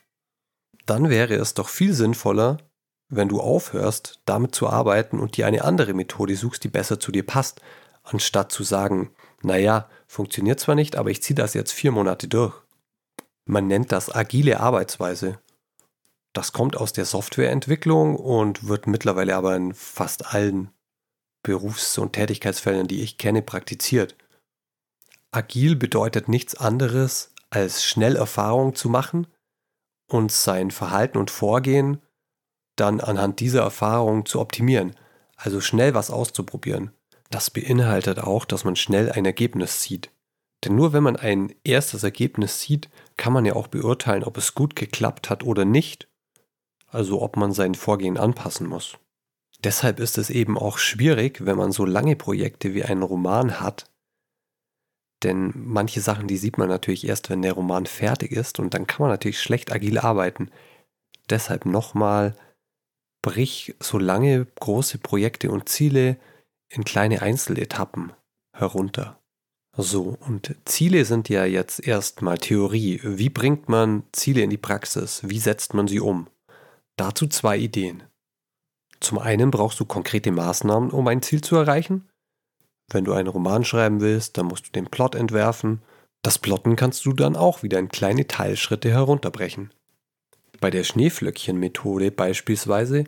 Dann 0.86 1.10
wäre 1.10 1.36
es 1.36 1.54
doch 1.54 1.70
viel 1.70 1.94
sinnvoller, 1.94 2.58
wenn 3.08 3.30
du 3.30 3.40
aufhörst, 3.40 4.20
damit 4.26 4.54
zu 4.54 4.68
arbeiten 4.68 5.22
und 5.22 5.38
dir 5.38 5.48
eine 5.48 5.64
andere 5.64 5.94
Methode 5.94 6.36
suchst, 6.36 6.66
die 6.66 6.70
besser 6.70 7.00
zu 7.00 7.14
dir 7.14 7.26
passt, 7.26 7.62
anstatt 8.12 8.52
zu 8.52 8.64
sagen, 8.64 9.12
naja, 9.42 9.90
funktioniert 10.08 10.60
zwar 10.60 10.76
nicht, 10.76 10.96
aber 10.96 11.12
ich 11.12 11.22
ziehe 11.24 11.36
das 11.36 11.54
jetzt 11.54 11.72
vier 11.72 11.92
Monate 11.92 12.28
durch. 12.28 12.56
Man 13.46 13.68
nennt 13.68 13.92
das 13.92 14.14
agile 14.14 14.60
Arbeitsweise. 14.60 15.40
Das 16.34 16.52
kommt 16.54 16.78
aus 16.78 16.94
der 16.94 17.06
Softwareentwicklung 17.06 18.16
und 18.16 18.68
wird 18.68 18.86
mittlerweile 18.88 19.36
aber 19.36 19.56
in 19.56 19.74
fast 19.74 20.34
allen 20.34 20.72
Berufs- 21.42 21.98
und 21.98 22.14
Tätigkeitsfeldern, 22.14 22.88
die 22.88 23.02
ich 23.02 23.18
kenne, 23.18 23.42
praktiziert. 23.42 24.16
Agil 25.32 25.76
bedeutet 25.76 26.28
nichts 26.28 26.56
anderes, 26.56 27.34
als 27.50 27.84
schnell 27.84 28.16
Erfahrung 28.16 28.76
zu 28.76 28.90
machen 28.90 29.28
und 30.08 30.32
sein 30.32 30.72
Verhalten 30.72 31.18
und 31.18 31.32
Vorgehen 31.32 32.02
dann 32.76 33.00
anhand 33.02 33.40
dieser 33.40 33.62
Erfahrung 33.62 34.26
zu 34.26 34.40
optimieren, 34.40 34.96
also 35.36 35.62
schnell 35.62 35.94
was 35.94 36.12
auszuprobieren. 36.12 36.92
Das 37.30 37.50
beinhaltet 37.50 38.20
auch, 38.20 38.46
dass 38.46 38.64
man 38.64 38.76
schnell 38.76 39.12
ein 39.12 39.26
Ergebnis 39.26 39.82
sieht. 39.82 40.12
Denn 40.64 40.76
nur 40.76 40.94
wenn 40.94 41.04
man 41.04 41.16
ein 41.16 41.54
erstes 41.64 42.04
Ergebnis 42.04 42.62
sieht, 42.62 42.90
kann 43.18 43.34
man 43.34 43.46
ja 43.46 43.54
auch 43.54 43.68
beurteilen, 43.68 44.24
ob 44.24 44.38
es 44.38 44.56
gut 44.56 44.76
geklappt 44.76 45.30
hat 45.30 45.44
oder 45.44 45.64
nicht, 45.64 46.08
also 46.88 47.22
ob 47.22 47.38
man 47.38 47.54
sein 47.54 47.76
Vorgehen 47.76 48.18
anpassen 48.18 48.68
muss. 48.68 48.98
Deshalb 49.64 50.00
ist 50.00 50.18
es 50.18 50.30
eben 50.30 50.58
auch 50.58 50.78
schwierig, 50.78 51.46
wenn 51.46 51.58
man 51.58 51.72
so 51.72 51.86
lange 51.86 52.16
Projekte 52.16 52.74
wie 52.74 52.84
einen 52.84 53.04
Roman 53.04 53.60
hat, 53.60 53.90
denn 55.24 55.52
manche 55.56 56.02
Sachen, 56.02 56.28
die 56.28 56.38
sieht 56.38 56.58
man 56.58 56.70
natürlich 56.70 57.06
erst, 57.08 57.30
wenn 57.30 57.42
der 57.42 57.54
Roman 57.54 57.86
fertig 57.86 58.32
ist 58.32 58.60
und 58.60 58.74
dann 58.74 58.88
kann 58.88 59.02
man 59.02 59.10
natürlich 59.10 59.42
schlecht 59.42 59.72
agil 59.72 59.98
arbeiten. 59.98 60.50
Deshalb 61.30 61.66
nochmal, 61.66 62.36
brich 63.22 63.76
so 63.80 63.98
lange 63.98 64.46
große 64.60 64.98
Projekte 65.00 65.52
und 65.52 65.68
Ziele 65.68 66.18
in 66.70 66.84
kleine 66.84 67.22
Einzeletappen 67.22 68.14
herunter. 68.56 69.20
So, 69.76 70.18
und 70.28 70.56
Ziele 70.66 71.06
sind 71.06 71.30
ja 71.30 71.46
jetzt 71.46 71.86
erstmal 71.86 72.38
Theorie. 72.38 73.00
Wie 73.04 73.30
bringt 73.30 73.70
man 73.70 74.04
Ziele 74.12 74.42
in 74.42 74.50
die 74.50 74.58
Praxis? 74.58 75.22
Wie 75.24 75.40
setzt 75.40 75.74
man 75.74 75.88
sie 75.88 76.00
um? 76.00 76.28
Dazu 76.98 77.28
zwei 77.28 77.58
Ideen. 77.58 78.04
Zum 79.00 79.20
einen 79.20 79.52
brauchst 79.52 79.80
du 79.80 79.86
konkrete 79.86 80.32
Maßnahmen, 80.32 80.92
um 80.92 81.08
ein 81.08 81.22
Ziel 81.22 81.42
zu 81.42 81.56
erreichen. 81.56 82.10
Wenn 82.92 83.06
du 83.06 83.14
einen 83.14 83.30
Roman 83.30 83.64
schreiben 83.64 84.02
willst, 84.02 84.38
dann 84.38 84.48
musst 84.48 84.68
du 84.68 84.72
den 84.72 84.88
Plot 84.88 85.16
entwerfen. 85.16 85.82
Das 86.22 86.40
Plotten 86.40 86.76
kannst 86.76 87.06
du 87.06 87.14
dann 87.14 87.38
auch 87.38 87.64
wieder 87.64 87.80
in 87.80 87.88
kleine 87.88 88.28
Teilschritte 88.28 88.90
herunterbrechen. 88.90 89.72
Bei 90.60 90.70
der 90.70 90.84
Schneeflöckchen-Methode 90.84 92.12
beispielsweise 92.12 93.06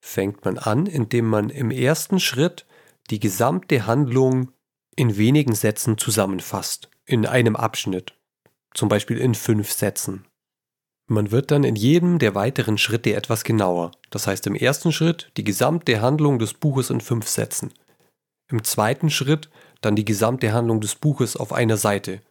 fängt 0.00 0.44
man 0.44 0.56
an, 0.56 0.86
indem 0.86 1.26
man 1.26 1.50
im 1.50 1.70
ersten 1.70 2.20
Schritt 2.20 2.64
die 3.10 3.20
gesamte 3.20 3.86
Handlung 3.86 4.52
in 4.96 5.16
wenigen 5.16 5.54
Sätzen 5.54 5.98
zusammenfasst, 5.98 6.90
in 7.04 7.26
einem 7.26 7.56
Abschnitt, 7.56 8.14
zum 8.74 8.88
Beispiel 8.88 9.18
in 9.18 9.34
fünf 9.34 9.70
Sätzen. 9.70 10.26
Man 11.08 11.30
wird 11.30 11.52
dann 11.52 11.62
in 11.62 11.76
jedem 11.76 12.18
der 12.18 12.34
weiteren 12.34 12.78
Schritte 12.78 13.14
etwas 13.14 13.44
genauer. 13.44 13.92
Das 14.10 14.26
heißt 14.26 14.46
im 14.48 14.56
ersten 14.56 14.90
Schritt 14.90 15.30
die 15.36 15.44
gesamte 15.44 16.00
Handlung 16.00 16.40
des 16.40 16.54
Buches 16.54 16.90
in 16.90 17.00
fünf 17.00 17.28
Sätzen. 17.28 17.72
Im 18.48 18.64
zweiten 18.64 19.10
Schritt 19.10 19.48
dann 19.80 19.94
die 19.94 20.04
gesamte 20.04 20.52
Handlung 20.52 20.80
des 20.80 20.96
Buches 20.96 21.36
auf 21.36 21.52
einer 21.52 21.76
Seite. 21.76 22.22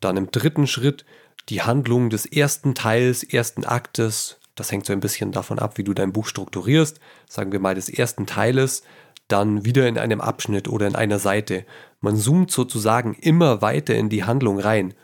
Dann 0.00 0.16
im 0.16 0.30
dritten 0.30 0.66
Schritt 0.66 1.04
die 1.50 1.62
Handlung 1.62 2.08
des 2.08 2.24
ersten 2.24 2.74
Teils, 2.74 3.22
ersten 3.22 3.64
Aktes. 3.64 4.38
Das 4.54 4.72
hängt 4.72 4.86
so 4.86 4.94
ein 4.94 5.00
bisschen 5.00 5.32
davon 5.32 5.58
ab, 5.58 5.76
wie 5.76 5.84
du 5.84 5.92
dein 5.92 6.12
Buch 6.12 6.26
strukturierst. 6.26 7.00
Sagen 7.28 7.52
wir 7.52 7.60
mal 7.60 7.74
des 7.74 7.90
ersten 7.90 8.26
Teiles, 8.26 8.82
dann 9.28 9.64
wieder 9.64 9.88
in 9.88 9.98
einem 9.98 10.20
Abschnitt 10.20 10.68
oder 10.68 10.86
in 10.86 10.94
einer 10.94 11.18
Seite. 11.18 11.64
Man 12.00 12.16
zoomt 12.16 12.50
sozusagen 12.50 13.14
immer 13.14 13.62
weiter 13.62 13.94
in 13.94 14.08
die 14.08 14.24
Handlung 14.24 14.58
rein. 14.58 14.94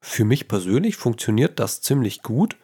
Für 0.00 0.24
mich 0.24 0.48
persönlich 0.48 0.96
funktioniert 0.96 1.58
das 1.58 1.80
ziemlich 1.80 2.22
gut, 2.22 2.56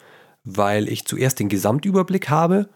weil 0.45 0.89
ich 0.89 1.07
zuerst 1.07 1.41
den 1.41 1.49
Gesamtüberblick 1.49 2.29
habe. 2.29 2.69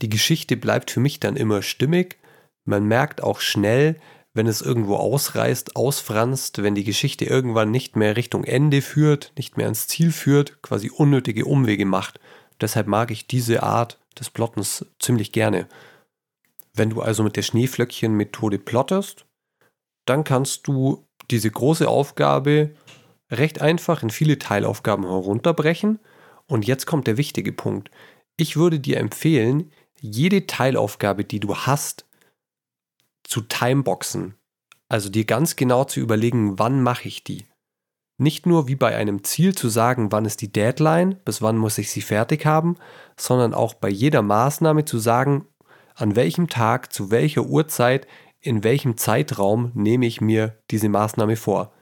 Die 0.00 0.08
Geschichte 0.08 0.56
bleibt 0.56 0.90
für 0.90 1.00
mich 1.00 1.20
dann 1.20 1.36
immer 1.36 1.62
stimmig 1.62 2.18
man 2.64 2.86
merkt 2.86 3.22
auch 3.22 3.40
schnell, 3.40 3.96
wenn 4.34 4.46
es 4.46 4.62
irgendwo 4.62 4.96
ausreißt, 4.96 5.76
ausfranst, 5.76 6.62
wenn 6.62 6.74
die 6.74 6.84
Geschichte 6.84 7.24
irgendwann 7.24 7.70
nicht 7.70 7.96
mehr 7.96 8.16
Richtung 8.16 8.44
Ende 8.44 8.80
führt, 8.80 9.32
nicht 9.36 9.56
mehr 9.56 9.66
ans 9.66 9.88
Ziel 9.88 10.12
führt, 10.12 10.62
quasi 10.62 10.90
unnötige 10.90 11.44
Umwege 11.44 11.84
macht. 11.84 12.18
Deshalb 12.60 12.86
mag 12.86 13.10
ich 13.10 13.26
diese 13.26 13.62
Art 13.62 13.98
des 14.18 14.30
Plottens 14.30 14.86
ziemlich 14.98 15.32
gerne. 15.32 15.66
Wenn 16.74 16.90
du 16.90 17.02
also 17.02 17.22
mit 17.22 17.36
der 17.36 17.42
Schneeflöckchen-Methode 17.42 18.58
plottest, 18.58 19.26
dann 20.06 20.24
kannst 20.24 20.66
du 20.66 21.06
diese 21.30 21.50
große 21.50 21.88
Aufgabe 21.88 22.74
recht 23.30 23.60
einfach 23.60 24.02
in 24.02 24.10
viele 24.10 24.38
Teilaufgaben 24.38 25.04
herunterbrechen. 25.04 25.98
Und 26.46 26.66
jetzt 26.66 26.86
kommt 26.86 27.06
der 27.06 27.16
wichtige 27.16 27.52
Punkt. 27.52 27.90
Ich 28.36 28.56
würde 28.56 28.80
dir 28.80 28.98
empfehlen, 28.98 29.70
jede 30.00 30.46
Teilaufgabe, 30.46 31.24
die 31.24 31.40
du 31.40 31.54
hast, 31.54 32.06
zu 33.24 33.42
Timeboxen. 33.42 34.34
Also 34.88 35.08
dir 35.08 35.24
ganz 35.24 35.56
genau 35.56 35.84
zu 35.84 36.00
überlegen, 36.00 36.58
wann 36.58 36.82
mache 36.82 37.08
ich 37.08 37.24
die. 37.24 37.46
Nicht 38.18 38.46
nur 38.46 38.68
wie 38.68 38.76
bei 38.76 38.94
einem 38.94 39.24
Ziel 39.24 39.54
zu 39.54 39.68
sagen, 39.68 40.12
wann 40.12 40.26
ist 40.26 40.42
die 40.42 40.52
Deadline, 40.52 41.18
bis 41.24 41.40
wann 41.40 41.56
muss 41.56 41.78
ich 41.78 41.90
sie 41.90 42.02
fertig 42.02 42.44
haben, 42.44 42.76
sondern 43.16 43.54
auch 43.54 43.74
bei 43.74 43.88
jeder 43.88 44.22
Maßnahme 44.22 44.84
zu 44.84 44.98
sagen, 44.98 45.46
an 45.94 46.16
welchem 46.16 46.48
Tag, 46.48 46.92
zu 46.92 47.10
welcher 47.10 47.44
Uhrzeit, 47.44 48.06
in 48.40 48.64
welchem 48.64 48.96
Zeitraum 48.96 49.70
nehme 49.74 50.06
ich 50.06 50.20
mir 50.20 50.58
diese 50.70 50.88
Maßnahme 50.88 51.36
vor. 51.36 51.72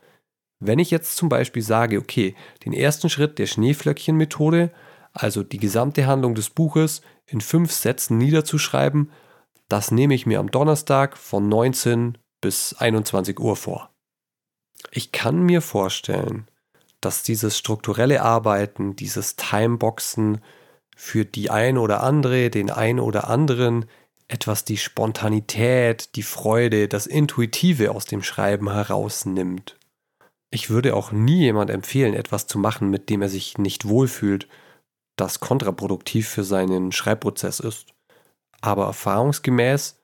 Wenn 0.58 0.78
ich 0.78 0.90
jetzt 0.90 1.16
zum 1.16 1.28
Beispiel 1.28 1.62
sage, 1.62 1.98
okay, 1.98 2.34
den 2.64 2.72
ersten 2.72 3.08
Schritt 3.08 3.38
der 3.38 3.46
Schneeflöckchen-Methode, 3.46 4.70
also 5.12 5.42
die 5.42 5.58
gesamte 5.58 6.06
Handlung 6.06 6.34
des 6.34 6.50
Buches 6.50 7.00
in 7.26 7.40
fünf 7.40 7.72
Sätzen 7.72 8.18
niederzuschreiben 8.18 9.10
das 9.70 9.92
nehme 9.92 10.14
ich 10.14 10.26
mir 10.26 10.40
am 10.40 10.50
Donnerstag 10.50 11.16
von 11.16 11.48
19 11.48 12.18
bis 12.40 12.74
21 12.74 13.38
Uhr 13.38 13.54
vor. 13.54 13.90
Ich 14.90 15.12
kann 15.12 15.42
mir 15.42 15.62
vorstellen, 15.62 16.48
dass 17.00 17.22
dieses 17.22 17.56
strukturelle 17.56 18.22
Arbeiten, 18.22 18.96
dieses 18.96 19.36
Timeboxen 19.36 20.42
für 20.96 21.24
die 21.24 21.50
ein 21.50 21.78
oder 21.78 22.02
andere, 22.02 22.50
den 22.50 22.68
ein 22.68 22.98
oder 22.98 23.28
anderen 23.28 23.86
etwas 24.30 24.64
die 24.64 24.76
Spontanität, 24.76 26.14
die 26.14 26.22
Freude, 26.22 26.86
das 26.88 27.06
Intuitive 27.06 27.90
aus 27.90 28.04
dem 28.04 28.22
Schreiben 28.22 28.70
herausnimmt. 28.70 29.76
Ich 30.50 30.70
würde 30.70 30.94
auch 30.94 31.12
nie 31.12 31.40
jemand 31.40 31.70
empfehlen, 31.70 32.14
etwas 32.14 32.46
zu 32.46 32.58
machen, 32.58 32.90
mit 32.90 33.10
dem 33.10 33.22
er 33.22 33.28
sich 33.28 33.58
nicht 33.58 33.88
wohlfühlt, 33.88 34.48
das 35.16 35.40
kontraproduktiv 35.40 36.28
für 36.28 36.44
seinen 36.44 36.92
Schreibprozess 36.92 37.60
ist. 37.60 37.94
Aber 38.60 38.86
erfahrungsgemäß 38.86 40.00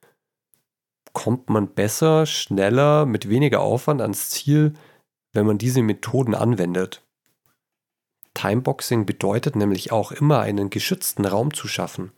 kommt 1.13 1.49
man 1.49 1.69
besser, 1.69 2.27
schneller, 2.27 3.07
mit 3.07 3.29
weniger 3.29 3.61
Aufwand 3.61 4.03
ans 4.03 4.31
Ziel, 4.31 4.75
wenn 5.33 5.47
man 5.47 5.59
diese 5.59 5.83
Methoden 5.83 6.35
anwendet. 6.35 7.03
Timeboxing 8.35 9.07
bedeutet 9.07 9.57
nämlich 9.57 9.93
auch 9.93 10.13
immer 10.13 10.41
einen 10.41 10.69
geschützten 10.69 11.25
Raum 11.25 11.55
zu 11.55 11.69
schaffen. 11.69 12.13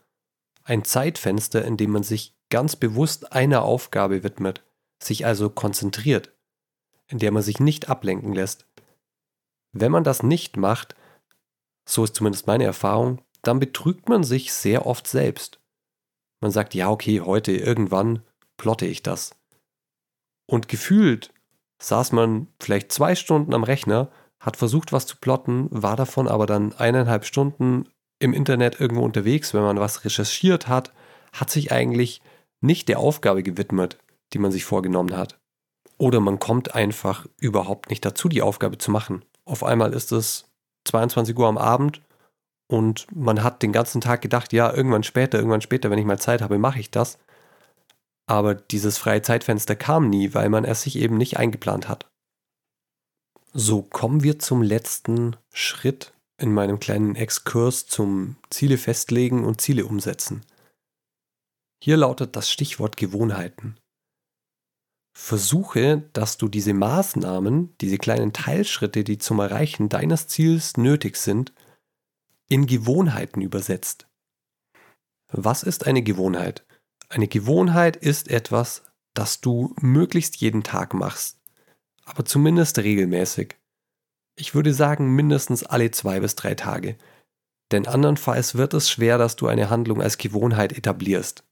Ein 0.69 0.83
Zeitfenster, 0.83 1.65
in 1.65 1.77
dem 1.77 1.89
man 1.89 2.03
sich 2.03 2.35
ganz 2.51 2.75
bewusst 2.75 3.33
einer 3.33 3.63
Aufgabe 3.63 4.23
widmet, 4.23 4.63
sich 5.01 5.25
also 5.25 5.49
konzentriert, 5.49 6.31
in 7.07 7.17
der 7.17 7.31
man 7.31 7.41
sich 7.41 7.59
nicht 7.59 7.89
ablenken 7.89 8.33
lässt. 8.33 8.67
Wenn 9.71 9.91
man 9.91 10.03
das 10.03 10.21
nicht 10.21 10.57
macht, 10.57 10.95
so 11.87 12.03
ist 12.03 12.13
zumindest 12.13 12.45
meine 12.45 12.65
Erfahrung, 12.65 13.19
dann 13.41 13.59
betrügt 13.59 14.09
man 14.09 14.23
sich 14.23 14.53
sehr 14.53 14.85
oft 14.85 15.07
selbst. 15.07 15.59
Man 16.39 16.51
sagt, 16.51 16.75
ja, 16.75 16.91
okay, 16.91 17.21
heute 17.21 17.51
irgendwann 17.51 18.21
plotte 18.57 18.85
ich 18.85 19.01
das. 19.01 19.35
Und 20.45 20.67
gefühlt 20.67 21.33
saß 21.81 22.11
man 22.11 22.45
vielleicht 22.59 22.91
zwei 22.91 23.15
Stunden 23.15 23.55
am 23.55 23.63
Rechner, 23.63 24.11
hat 24.39 24.55
versucht, 24.55 24.93
was 24.93 25.07
zu 25.07 25.17
plotten, 25.17 25.67
war 25.71 25.95
davon 25.95 26.27
aber 26.27 26.45
dann 26.45 26.73
eineinhalb 26.73 27.25
Stunden 27.25 27.89
im 28.19 28.33
Internet 28.33 28.79
irgendwo 28.79 29.03
unterwegs, 29.03 29.53
wenn 29.53 29.61
man 29.61 29.79
was 29.79 30.05
recherchiert 30.05 30.67
hat, 30.67 30.93
hat 31.33 31.49
sich 31.49 31.71
eigentlich 31.71 32.21
nicht 32.61 32.89
der 32.89 32.99
Aufgabe 32.99 33.43
gewidmet, 33.43 33.97
die 34.33 34.39
man 34.39 34.51
sich 34.51 34.65
vorgenommen 34.65 35.15
hat. 35.15 35.39
Oder 35.97 36.19
man 36.19 36.39
kommt 36.39 36.75
einfach 36.75 37.25
überhaupt 37.39 37.89
nicht 37.89 38.05
dazu, 38.05 38.29
die 38.29 38.41
Aufgabe 38.41 38.77
zu 38.77 38.91
machen. 38.91 39.23
Auf 39.45 39.63
einmal 39.63 39.93
ist 39.93 40.11
es 40.11 40.45
22 40.85 41.37
Uhr 41.37 41.47
am 41.47 41.57
Abend 41.57 42.01
und 42.67 43.07
man 43.13 43.43
hat 43.43 43.63
den 43.63 43.71
ganzen 43.71 44.01
Tag 44.01 44.21
gedacht, 44.21 44.53
ja, 44.53 44.71
irgendwann 44.73 45.03
später, 45.03 45.37
irgendwann 45.37 45.61
später, 45.61 45.89
wenn 45.89 45.99
ich 45.99 46.05
mal 46.05 46.19
Zeit 46.19 46.41
habe, 46.41 46.59
mache 46.59 46.79
ich 46.79 46.91
das. 46.91 47.17
Aber 48.27 48.53
dieses 48.53 48.97
freie 48.97 49.23
Zeitfenster 49.23 49.75
kam 49.75 50.09
nie, 50.09 50.33
weil 50.33 50.49
man 50.49 50.65
es 50.65 50.83
sich 50.83 50.97
eben 50.97 51.17
nicht 51.17 51.37
eingeplant 51.37 51.89
hat. 51.89 52.07
So 53.53 53.81
kommen 53.81 54.23
wir 54.23 54.37
zum 54.37 54.61
letzten 54.61 55.35
Schritt 55.51 56.13
in 56.39 56.53
meinem 56.53 56.79
kleinen 56.79 57.15
Exkurs 57.15 57.85
zum 57.85 58.37
Ziele 58.49 58.77
festlegen 58.77 59.43
und 59.43 59.61
Ziele 59.61 59.85
umsetzen. 59.85 60.45
Hier 61.83 61.97
lautet 61.97 62.35
das 62.35 62.51
Stichwort 62.51 62.97
Gewohnheiten. 62.97 63.77
Versuche, 65.13 66.09
dass 66.13 66.37
du 66.37 66.47
diese 66.47 66.73
Maßnahmen, 66.73 67.77
diese 67.79 67.97
kleinen 67.97 68.31
Teilschritte, 68.33 69.03
die 69.03 69.17
zum 69.17 69.39
Erreichen 69.39 69.89
deines 69.89 70.27
Ziels 70.27 70.77
nötig 70.77 71.17
sind, 71.17 71.53
in 72.47 72.65
Gewohnheiten 72.65 73.41
übersetzt. 73.41 74.07
Was 75.31 75.63
ist 75.63 75.85
eine 75.85 76.01
Gewohnheit? 76.01 76.65
Eine 77.09 77.27
Gewohnheit 77.27 77.95
ist 77.97 78.29
etwas, 78.29 78.83
das 79.13 79.41
du 79.41 79.75
möglichst 79.81 80.37
jeden 80.37 80.63
Tag 80.63 80.93
machst, 80.93 81.39
aber 82.03 82.25
zumindest 82.25 82.79
regelmäßig. 82.79 83.58
Ich 84.39 84.55
würde 84.55 84.73
sagen 84.73 85.15
mindestens 85.15 85.63
alle 85.63 85.91
zwei 85.91 86.21
bis 86.21 86.35
drei 86.35 86.55
Tage. 86.55 86.95
Denn 87.73 87.87
andernfalls 87.87 88.55
wird 88.55 88.73
es 88.73 88.89
schwer, 88.89 89.17
dass 89.17 89.35
du 89.35 89.47
eine 89.47 89.69
Handlung 89.69 90.01
als 90.01 90.17
Gewohnheit 90.17 90.71
etablierst. 90.77 91.43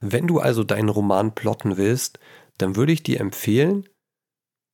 Wenn 0.00 0.26
du 0.26 0.40
also 0.40 0.64
deinen 0.64 0.88
Roman 0.88 1.32
plotten 1.32 1.76
willst, 1.76 2.18
dann 2.58 2.74
würde 2.74 2.90
ich 2.90 3.04
dir 3.04 3.20
empfehlen, 3.20 3.88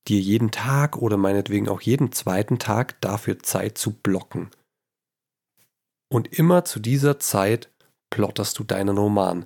dir 0.08 0.18
jeden 0.18 0.50
Tag 0.50 0.96
oder 0.96 1.18
meinetwegen 1.18 1.68
auch 1.68 1.82
jeden 1.82 2.12
zweiten 2.12 2.58
Tag 2.58 2.98
dafür 3.02 3.40
Zeit 3.40 3.76
zu 3.76 3.92
blocken. 3.92 4.50
Und 6.10 6.32
immer 6.32 6.64
zu 6.64 6.80
dieser 6.80 7.18
Zeit 7.18 7.70
plotterst 8.08 8.58
du 8.58 8.64
deinen 8.64 8.96
Roman, 8.96 9.44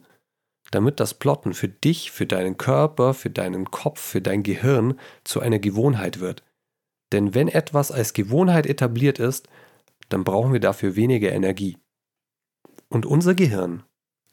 damit 0.71 1.01
das 1.01 1.15
Plotten 1.15 1.53
für 1.53 1.69
dich, 1.69 2.13
für 2.13 2.27
deinen 2.27 2.57
Körper, 2.57 3.13
für 3.13 3.31
deinen 3.31 3.73
Kopf, 3.73 4.01
für 4.01 4.23
dein 4.23 4.45
Gehirn 4.45 5.01
zu 5.25 5.41
einer 5.41 5.59
Gewohnheit 5.59 6.21
wird. 6.21 6.45
Denn 7.13 7.35
wenn 7.35 7.49
etwas 7.49 7.93
als 7.93 8.15
Gewohnheit 8.15 8.67
etabliert 8.67 9.19
ist, 9.19 9.49
dann 10.09 10.25
brauchen 10.25 10.53
wir 10.53 10.61
dafür 10.61 10.97
weniger 10.97 11.33
Energie. 11.33 11.79
Und 12.89 13.07
unser 13.07 13.35
Gehirn 13.35 13.85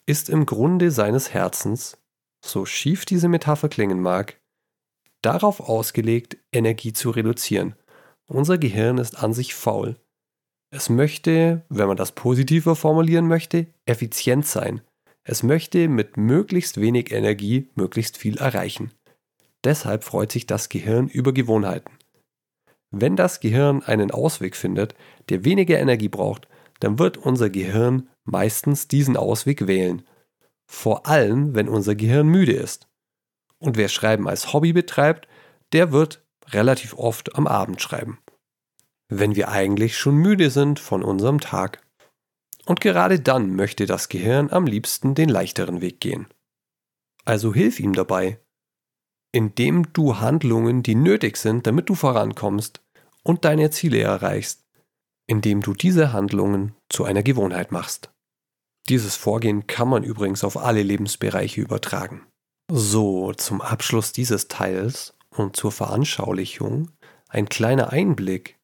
ist 0.06 0.30
im 0.30 0.46
Grunde 0.46 0.92
seines 0.92 1.34
Herzens 1.34 1.98
so 2.44 2.66
schief 2.66 3.06
diese 3.06 3.28
Metapher 3.28 3.70
klingen 3.70 4.02
mag, 4.02 4.40
darauf 5.22 5.60
ausgelegt, 5.60 6.38
Energie 6.52 6.94
zu 6.94 7.10
reduzieren. 7.10 7.76
Unser 8.26 8.58
Gehirn 8.58 8.98
ist 8.98 9.22
an 9.22 9.34
sich 9.34 9.54
faul. 9.54 9.98
Es 10.72 10.90
möchte, 10.90 11.66
wenn 11.70 11.88
man 11.88 11.98
das 11.98 12.14
positiver 12.14 12.76
formulieren 12.76 13.28
möchte, 13.28 13.68
effizient 13.86 14.46
sein. 14.46 14.82
Es 15.24 15.44
möchte 15.44 15.88
mit 15.90 16.16
möglichst 16.16 16.80
wenig 16.80 17.12
Energie 17.12 17.70
möglichst 17.76 18.18
viel 18.18 18.38
erreichen. 18.38 18.92
Deshalb 19.64 20.04
freut 20.04 20.32
sich 20.32 20.48
das 20.48 20.70
Gehirn 20.70 21.08
über 21.08 21.34
Gewohnheiten. 21.34 21.99
Wenn 22.92 23.16
das 23.16 23.40
Gehirn 23.40 23.84
einen 23.84 24.12
Ausweg 24.12 24.56
findet, 24.56 24.96
der 25.30 25.46
weniger 25.46 25.80
Energie 25.80 26.10
braucht, 26.10 26.48
dann 26.80 26.98
wird 26.98 27.18
unser 27.18 27.50
Gehirn 27.50 28.10
meistens 28.24 28.88
diesen 28.88 29.18
Ausweg 29.18 29.68
wählen 29.68 30.04
vor 30.72 31.08
allem, 31.08 31.56
wenn 31.56 31.68
unser 31.68 31.96
Gehirn 31.96 32.28
müde 32.28 32.54
ist. 32.54 32.88
Und 33.58 33.76
wer 33.76 33.90
Schreiben 33.90 34.30
als 34.30 34.54
Hobby 34.54 34.72
betreibt, 34.72 35.28
der 35.74 35.92
wird 35.92 36.24
relativ 36.50 36.94
oft 36.94 37.36
am 37.36 37.48
Abend 37.48 37.82
schreiben. 37.82 38.20
Wenn 39.08 39.36
wir 39.36 39.50
eigentlich 39.50 39.98
schon 39.98 40.16
müde 40.16 40.52
sind 40.52 40.80
von 40.80 41.04
unserem 41.04 41.40
Tag. 41.40 41.82
Und 42.66 42.82
gerade 42.82 43.20
dann 43.20 43.56
möchte 43.56 43.88
das 43.88 44.10
Gehirn 44.10 44.52
am 44.52 44.68
liebsten 44.68 45.16
den 45.16 45.28
leichteren 45.28 45.82
Weg 45.82 46.00
gehen. 46.02 46.28
Also 47.26 47.52
hilf 47.52 47.80
ihm 47.80 47.94
dabei, 47.94 48.40
indem 49.32 49.94
du 49.94 50.20
Handlungen, 50.20 50.84
die 50.84 50.96
nötig 50.96 51.38
sind, 51.38 51.68
damit 51.68 51.90
du 51.90 51.96
vorankommst 51.96 52.82
und 53.24 53.46
deine 53.46 53.70
Ziele 53.70 54.00
erreichst, 54.00 54.64
indem 55.28 55.62
du 55.62 55.74
diese 55.74 56.14
Handlungen 56.14 56.74
zu 56.90 57.06
einer 57.06 57.24
Gewohnheit 57.24 57.72
machst. 57.72 58.12
Dieses 58.88 59.16
Vorgehen 59.16 59.68
kann 59.68 59.88
man 59.88 60.04
übrigens 60.04 60.44
auf 60.44 60.58
alle 60.58 60.82
Lebensbereiche 60.82 61.62
übertragen. 61.62 62.26
So, 62.72 63.34
zum 63.34 63.62
Abschluss 63.62 64.12
dieses 64.12 64.48
Teils 64.48 65.14
und 65.30 65.56
zur 65.56 65.72
Veranschaulichung 65.72 66.92
ein 67.28 67.48
kleiner 67.50 67.92
Einblick 67.92 68.58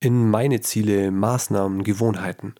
in 0.00 0.28
meine 0.28 0.60
Ziele, 0.60 1.10
Maßnahmen, 1.10 1.84
Gewohnheiten. 1.84 2.54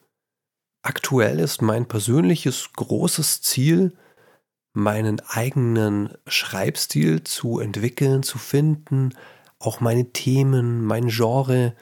Aktuell 0.82 1.38
ist 1.38 1.60
mein 1.60 1.86
persönliches 1.86 2.72
großes 2.72 3.42
Ziel, 3.42 3.96
meinen 4.72 5.20
eigenen 5.28 6.10
Schreibstil 6.26 7.24
zu 7.24 7.60
entwickeln, 7.60 8.22
zu 8.22 8.38
finden, 8.38 9.14
auch 9.58 9.80
meine 9.80 10.12
Themen, 10.12 10.84
mein 10.84 11.08
Genre. 11.08 11.74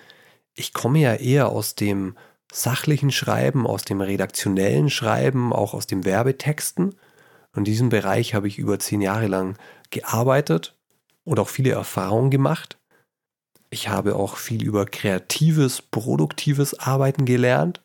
Ich 0.54 0.72
komme 0.72 0.98
ja 0.98 1.14
eher 1.14 1.50
aus 1.50 1.74
dem 1.74 2.16
sachlichen 2.52 3.12
Schreiben, 3.12 3.66
aus 3.66 3.84
dem 3.84 4.00
redaktionellen 4.00 4.90
Schreiben, 4.90 5.52
auch 5.52 5.72
aus 5.72 5.86
dem 5.86 6.04
Werbetexten. 6.04 6.96
In 7.56 7.64
diesem 7.64 7.88
Bereich 7.88 8.34
habe 8.34 8.48
ich 8.48 8.58
über 8.58 8.78
zehn 8.78 9.00
Jahre 9.00 9.28
lang 9.28 9.56
gearbeitet 9.90 10.76
und 11.24 11.38
auch 11.38 11.48
viele 11.48 11.70
Erfahrungen 11.70 12.30
gemacht. 12.30 12.78
Ich 13.70 13.88
habe 13.88 14.16
auch 14.16 14.36
viel 14.36 14.64
über 14.64 14.84
kreatives, 14.84 15.80
produktives 15.80 16.78
Arbeiten 16.78 17.24
gelernt. 17.24 17.80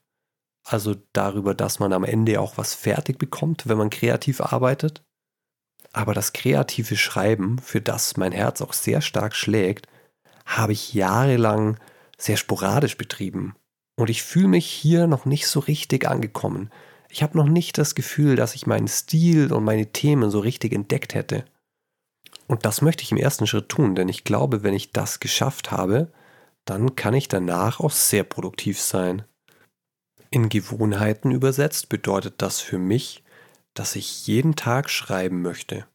Also 0.67 0.95
darüber, 1.13 1.53
dass 1.53 1.79
man 1.79 1.93
am 1.93 2.03
Ende 2.03 2.41
auch 2.41 2.57
was 2.57 2.73
fertig 2.73 3.19
bekommt, 3.19 3.67
wenn 3.67 3.77
man 3.77 3.91
kreativ 3.91 4.41
arbeitet. 4.41 5.03
Aber 5.93 6.13
das 6.13 6.33
kreative 6.33 6.97
Schreiben, 6.97 7.59
für 7.59 7.81
das 7.81 8.17
mein 8.17 8.31
Herz 8.31 8.61
auch 8.61 8.73
sehr 8.73 9.01
stark 9.01 9.35
schlägt, 9.35 9.87
habe 10.45 10.73
ich 10.73 10.93
jahrelang 10.93 11.77
sehr 12.17 12.37
sporadisch 12.37 12.97
betrieben. 12.97 13.55
Und 13.95 14.09
ich 14.09 14.23
fühle 14.23 14.49
mich 14.49 14.65
hier 14.65 15.07
noch 15.07 15.25
nicht 15.25 15.47
so 15.47 15.59
richtig 15.59 16.07
angekommen. 16.07 16.71
Ich 17.09 17.23
habe 17.23 17.37
noch 17.37 17.47
nicht 17.47 17.77
das 17.77 17.95
Gefühl, 17.95 18.35
dass 18.35 18.55
ich 18.55 18.67
meinen 18.67 18.87
Stil 18.87 19.53
und 19.53 19.63
meine 19.63 19.91
Themen 19.93 20.29
so 20.31 20.39
richtig 20.39 20.73
entdeckt 20.73 21.13
hätte. 21.13 21.45
Und 22.47 22.65
das 22.65 22.81
möchte 22.81 23.03
ich 23.03 23.11
im 23.11 23.17
ersten 23.17 23.47
Schritt 23.47 23.69
tun, 23.69 23.95
denn 23.95 24.09
ich 24.09 24.23
glaube, 24.23 24.63
wenn 24.63 24.73
ich 24.73 24.91
das 24.91 25.19
geschafft 25.19 25.71
habe, 25.71 26.11
dann 26.65 26.95
kann 26.95 27.13
ich 27.13 27.27
danach 27.27 27.79
auch 27.79 27.91
sehr 27.91 28.23
produktiv 28.23 28.81
sein. 28.81 29.23
In 30.29 30.49
Gewohnheiten 30.49 31.31
übersetzt 31.31 31.89
bedeutet 31.89 32.35
das 32.41 32.59
für 32.59 32.77
mich, 32.77 33.23
dass 33.73 33.95
ich 33.95 34.27
jeden 34.27 34.55
Tag 34.55 34.89
schreiben 34.89 35.41
möchte 35.41 35.85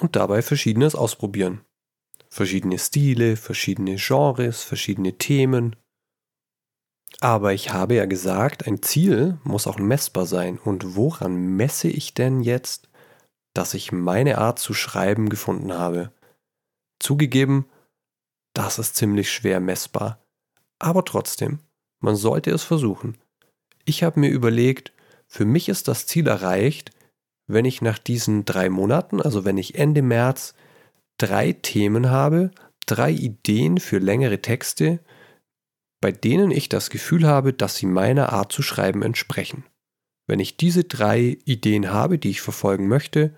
und 0.00 0.16
dabei 0.16 0.42
verschiedenes 0.42 0.94
ausprobieren. 0.94 1.60
Verschiedene 2.28 2.78
Stile, 2.78 3.36
verschiedene 3.36 3.96
Genres, 3.96 4.62
verschiedene 4.62 5.16
Themen 5.18 5.76
aber 7.20 7.52
ich 7.52 7.72
habe 7.72 7.94
ja 7.94 8.06
gesagt, 8.06 8.66
ein 8.66 8.82
Ziel 8.82 9.38
muss 9.44 9.66
auch 9.66 9.78
messbar 9.78 10.26
sein. 10.26 10.58
Und 10.58 10.96
woran 10.96 11.56
messe 11.56 11.88
ich 11.88 12.14
denn 12.14 12.42
jetzt, 12.42 12.88
dass 13.54 13.74
ich 13.74 13.92
meine 13.92 14.38
Art 14.38 14.58
zu 14.58 14.74
schreiben 14.74 15.28
gefunden 15.28 15.72
habe? 15.72 16.12
Zugegeben, 16.98 17.66
das 18.54 18.78
ist 18.78 18.96
ziemlich 18.96 19.32
schwer 19.32 19.60
messbar. 19.60 20.22
Aber 20.78 21.04
trotzdem, 21.04 21.60
man 22.00 22.16
sollte 22.16 22.50
es 22.50 22.62
versuchen. 22.62 23.16
Ich 23.84 24.02
habe 24.02 24.20
mir 24.20 24.30
überlegt, 24.30 24.92
für 25.26 25.44
mich 25.44 25.68
ist 25.68 25.88
das 25.88 26.06
Ziel 26.06 26.26
erreicht, 26.26 26.90
wenn 27.46 27.64
ich 27.64 27.82
nach 27.82 27.98
diesen 27.98 28.44
drei 28.44 28.70
Monaten, 28.70 29.20
also 29.20 29.44
wenn 29.44 29.58
ich 29.58 29.74
Ende 29.74 30.02
März, 30.02 30.54
drei 31.18 31.52
Themen 31.52 32.10
habe, 32.10 32.50
drei 32.86 33.10
Ideen 33.10 33.78
für 33.78 33.98
längere 33.98 34.40
Texte, 34.40 35.00
bei 36.00 36.12
denen 36.12 36.50
ich 36.50 36.68
das 36.68 36.90
Gefühl 36.90 37.26
habe, 37.26 37.52
dass 37.52 37.76
sie 37.76 37.86
meiner 37.86 38.32
Art 38.32 38.52
zu 38.52 38.62
schreiben 38.62 39.02
entsprechen. 39.02 39.64
Wenn 40.26 40.40
ich 40.40 40.56
diese 40.56 40.84
drei 40.84 41.38
Ideen 41.44 41.92
habe, 41.92 42.18
die 42.18 42.30
ich 42.30 42.40
verfolgen 42.40 42.88
möchte, 42.88 43.34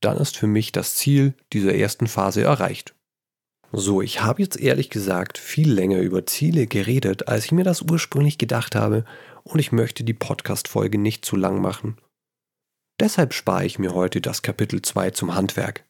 dann 0.00 0.16
ist 0.18 0.36
für 0.36 0.46
mich 0.46 0.72
das 0.72 0.96
Ziel 0.96 1.34
dieser 1.52 1.74
ersten 1.74 2.06
Phase 2.06 2.42
erreicht. 2.42 2.94
So, 3.72 4.00
ich 4.00 4.22
habe 4.22 4.42
jetzt 4.42 4.58
ehrlich 4.58 4.90
gesagt 4.90 5.38
viel 5.38 5.72
länger 5.72 6.00
über 6.00 6.24
Ziele 6.24 6.66
geredet, 6.66 7.28
als 7.28 7.46
ich 7.46 7.52
mir 7.52 7.64
das 7.64 7.82
ursprünglich 7.82 8.38
gedacht 8.38 8.74
habe, 8.74 9.04
und 9.46 9.60
ich 9.60 9.70
möchte 9.70 10.02
die 10.02 10.14
Podcast-Folge 10.14 10.98
nicht 10.98 11.24
zu 11.24 11.36
lang 11.36 11.60
machen. 11.60 11.96
Deshalb 12.98 13.32
spare 13.32 13.64
ich 13.64 13.78
mir 13.78 13.94
heute 13.94 14.20
das 14.20 14.42
Kapitel 14.42 14.82
2 14.82 15.12
zum 15.12 15.34
Handwerk 15.34 15.84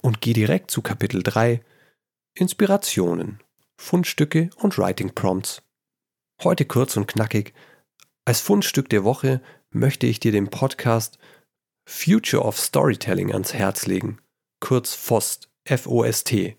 und 0.00 0.20
gehe 0.20 0.34
direkt 0.34 0.70
zu 0.70 0.80
Kapitel 0.80 1.22
3 1.22 1.60
Inspirationen. 2.36 3.40
Fundstücke 3.76 4.50
und 4.56 4.78
Writing 4.78 5.12
Prompts. 5.12 5.62
Heute 6.42 6.64
kurz 6.64 6.96
und 6.96 7.08
knackig. 7.08 7.52
Als 8.24 8.40
Fundstück 8.40 8.88
der 8.88 9.02
Woche 9.02 9.40
möchte 9.70 10.06
ich 10.06 10.20
dir 10.20 10.30
den 10.30 10.48
Podcast 10.48 11.18
Future 11.86 12.44
of 12.44 12.58
Storytelling 12.58 13.32
ans 13.32 13.54
Herz 13.54 13.86
legen, 13.86 14.18
kurz 14.60 14.94
FOST, 14.94 15.50
F-O-S-T. 15.64 16.56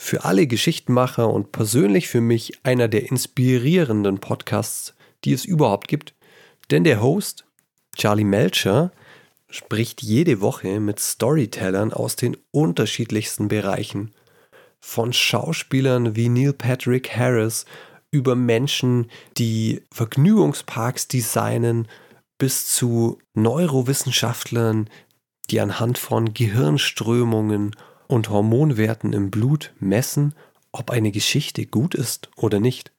Für 0.00 0.24
alle 0.24 0.46
Geschichtenmacher 0.46 1.28
und 1.28 1.52
persönlich 1.52 2.08
für 2.08 2.20
mich 2.20 2.64
einer 2.64 2.88
der 2.88 3.10
inspirierenden 3.10 4.20
Podcasts, 4.20 4.94
die 5.24 5.32
es 5.32 5.44
überhaupt 5.44 5.88
gibt, 5.88 6.14
denn 6.70 6.84
der 6.84 7.02
Host, 7.02 7.44
Charlie 7.96 8.24
Melcher, 8.24 8.92
spricht 9.48 10.02
jede 10.02 10.40
Woche 10.40 10.80
mit 10.80 11.00
Storytellern 11.00 11.92
aus 11.92 12.16
den 12.16 12.36
unterschiedlichsten 12.52 13.48
Bereichen. 13.48 14.12
Von 14.78 15.12
Schauspielern 15.12 16.16
wie 16.16 16.28
Neil 16.28 16.52
Patrick 16.52 17.16
Harris 17.16 17.66
über 18.10 18.34
Menschen, 18.34 19.10
die 19.36 19.82
Vergnügungsparks 19.92 21.08
designen, 21.08 21.88
bis 22.38 22.66
zu 22.74 23.18
Neurowissenschaftlern, 23.34 24.88
die 25.50 25.60
anhand 25.60 25.98
von 25.98 26.32
Gehirnströmungen 26.32 27.76
und 28.06 28.30
Hormonwerten 28.30 29.12
im 29.12 29.30
Blut 29.30 29.72
messen, 29.78 30.34
ob 30.72 30.90
eine 30.90 31.10
Geschichte 31.10 31.66
gut 31.66 31.94
ist 31.94 32.30
oder 32.36 32.60
nicht. 32.60 32.92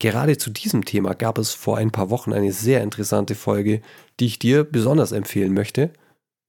Gerade 0.00 0.38
zu 0.38 0.50
diesem 0.50 0.86
Thema 0.86 1.14
gab 1.14 1.36
es 1.36 1.52
vor 1.52 1.76
ein 1.76 1.90
paar 1.90 2.08
Wochen 2.08 2.32
eine 2.32 2.52
sehr 2.52 2.82
interessante 2.82 3.34
Folge, 3.34 3.82
die 4.18 4.26
ich 4.26 4.38
dir 4.38 4.64
besonders 4.64 5.12
empfehlen 5.12 5.52
möchte, 5.52 5.92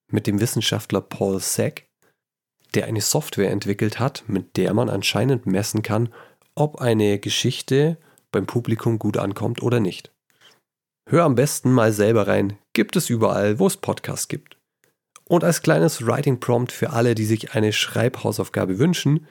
mit 0.09 0.25
dem 0.25 0.39
Wissenschaftler 0.39 1.01
Paul 1.01 1.39
Sack, 1.41 1.85
der 2.73 2.85
eine 2.85 3.01
Software 3.01 3.51
entwickelt 3.51 3.99
hat, 3.99 4.23
mit 4.27 4.55
der 4.55 4.73
man 4.73 4.89
anscheinend 4.89 5.45
messen 5.45 5.83
kann, 5.83 6.13
ob 6.55 6.79
eine 6.79 7.19
Geschichte 7.19 7.97
beim 8.31 8.45
Publikum 8.45 8.97
gut 8.97 9.17
ankommt 9.17 9.61
oder 9.61 9.81
nicht. 9.81 10.11
Hör 11.09 11.25
am 11.25 11.35
besten 11.35 11.73
mal 11.73 11.91
selber 11.91 12.27
rein, 12.27 12.57
gibt 12.71 12.95
es 12.95 13.09
überall, 13.09 13.59
wo 13.59 13.67
es 13.67 13.75
Podcasts 13.75 14.29
gibt. 14.29 14.57
Und 15.25 15.43
als 15.43 15.61
kleines 15.61 16.05
Writing 16.05 16.39
Prompt 16.39 16.71
für 16.71 16.91
alle, 16.91 17.15
die 17.15 17.25
sich 17.25 17.53
eine 17.53 17.73
Schreibhausaufgabe 17.73 18.79
wünschen, 18.79 19.27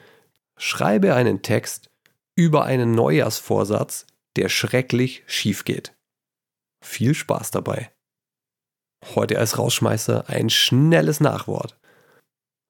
schreibe 0.59 1.15
einen 1.15 1.41
Text 1.41 1.89
über 2.35 2.65
einen 2.65 2.91
Neujahrsvorsatz, 2.91 4.05
der 4.35 4.49
schrecklich 4.49 5.23
schief 5.27 5.65
geht. 5.65 5.93
Viel 6.83 7.13
Spaß 7.13 7.51
dabei. 7.51 7.91
Heute 9.15 9.39
als 9.39 9.57
Rausschmeißer 9.57 10.29
ein 10.29 10.49
schnelles 10.49 11.19
Nachwort. 11.19 11.77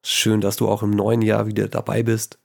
Schön, 0.05 0.41
dass 0.41 0.55
du 0.55 0.67
auch 0.67 0.81
im 0.81 0.91
neuen 0.91 1.21
Jahr 1.21 1.45
wieder 1.45 1.67
dabei 1.67 2.03
bist 2.03 2.39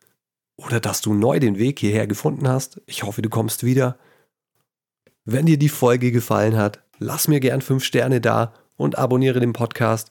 oder 0.57 0.81
dass 0.81 1.01
du 1.01 1.15
neu 1.15 1.39
den 1.39 1.59
Weg 1.59 1.79
hierher 1.79 2.07
gefunden 2.07 2.49
hast. 2.49 2.81
Ich 2.87 3.03
hoffe, 3.03 3.23
du 3.23 3.31
kommst 3.31 3.65
wieder. 3.65 3.99
Wenn 5.25 5.47
dir 5.47 5.59
die 5.59 5.69
Folge 5.69 6.13
gefallen 6.13 6.57
hat, 6.57 6.83
lass 6.99 7.29
mir 7.29 7.41
gern 7.41 7.63
5 7.63 7.83
Sterne 7.85 8.21
da 8.21 8.55
und 8.77 8.99
abonniere 8.99 9.41
den 9.41 9.53
Podcast. 9.53 10.11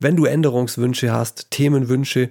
Wenn 0.00 0.16
du 0.16 0.24
Änderungswünsche 0.24 1.12
hast, 1.12 1.50
Themenwünsche 1.50 2.30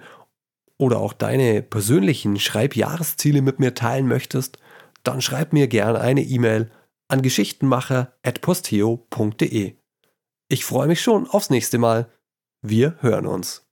oder 0.77 0.99
auch 0.99 1.13
deine 1.13 1.61
persönlichen 1.61 2.39
Schreibjahresziele 2.39 3.41
mit 3.41 3.59
mir 3.59 3.73
teilen 3.73 4.07
möchtest, 4.07 4.57
dann 5.03 5.21
schreib 5.21 5.53
mir 5.53 5.67
gerne 5.67 6.01
eine 6.01 6.23
E-Mail 6.23 6.71
an 7.07 7.21
geschichtenmacher.posteo.de. 7.21 9.75
Ich 10.49 10.65
freue 10.65 10.87
mich 10.87 11.01
schon 11.01 11.27
aufs 11.27 11.49
nächste 11.49 11.77
Mal. 11.77 12.11
Wir 12.61 12.97
hören 13.01 13.27
uns. 13.27 13.63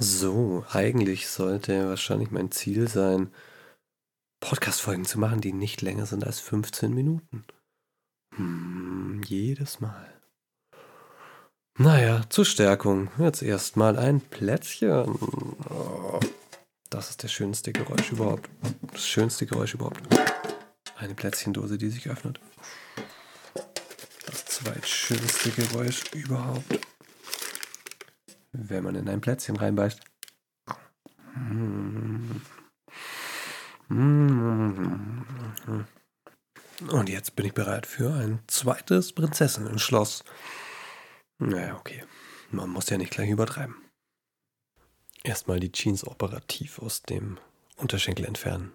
So, 0.00 0.64
eigentlich 0.70 1.28
sollte 1.28 1.88
wahrscheinlich 1.88 2.30
mein 2.30 2.52
Ziel 2.52 2.88
sein, 2.88 3.32
Podcast-Folgen 4.40 5.04
zu 5.04 5.18
machen, 5.18 5.40
die 5.40 5.52
nicht 5.52 5.82
länger 5.82 6.06
sind 6.06 6.24
als 6.24 6.38
15 6.38 6.94
Minuten. 6.94 7.44
Hm, 8.36 8.87
jedes 9.22 9.80
Mal. 9.80 10.12
Naja, 11.76 12.22
zur 12.28 12.44
Stärkung. 12.44 13.08
Jetzt 13.18 13.42
erstmal 13.42 13.96
ein 13.96 14.20
Plätzchen. 14.20 15.14
Oh, 15.70 16.18
das 16.90 17.10
ist 17.10 17.22
der 17.22 17.28
schönste 17.28 17.72
Geräusch 17.72 18.10
überhaupt. 18.10 18.48
Das 18.92 19.06
schönste 19.06 19.46
Geräusch 19.46 19.74
überhaupt. 19.74 20.02
Eine 20.96 21.14
Plätzchendose, 21.14 21.78
die 21.78 21.90
sich 21.90 22.08
öffnet. 22.08 22.40
Das 24.26 24.44
zweitschönste 24.46 25.50
Geräusch 25.50 26.02
überhaupt. 26.14 26.80
Wenn 28.52 28.82
man 28.82 28.96
in 28.96 29.08
ein 29.08 29.20
Plätzchen 29.20 29.56
reinbeißt. 29.56 30.00
Mmh. 31.36 32.40
Und 36.86 37.08
jetzt 37.08 37.34
bin 37.34 37.46
ich 37.46 37.54
bereit 37.54 37.86
für 37.86 38.12
ein 38.12 38.40
zweites 38.46 39.12
Prinzessinnen-Schloss. 39.12 40.22
Naja, 41.38 41.76
okay. 41.76 42.04
Man 42.50 42.70
muss 42.70 42.88
ja 42.88 42.98
nicht 42.98 43.10
gleich 43.10 43.30
übertreiben. 43.30 43.76
Erstmal 45.24 45.60
die 45.60 45.72
Jeans 45.72 46.06
operativ 46.06 46.78
aus 46.78 47.02
dem 47.02 47.38
Unterschenkel 47.76 48.24
entfernen. 48.24 48.72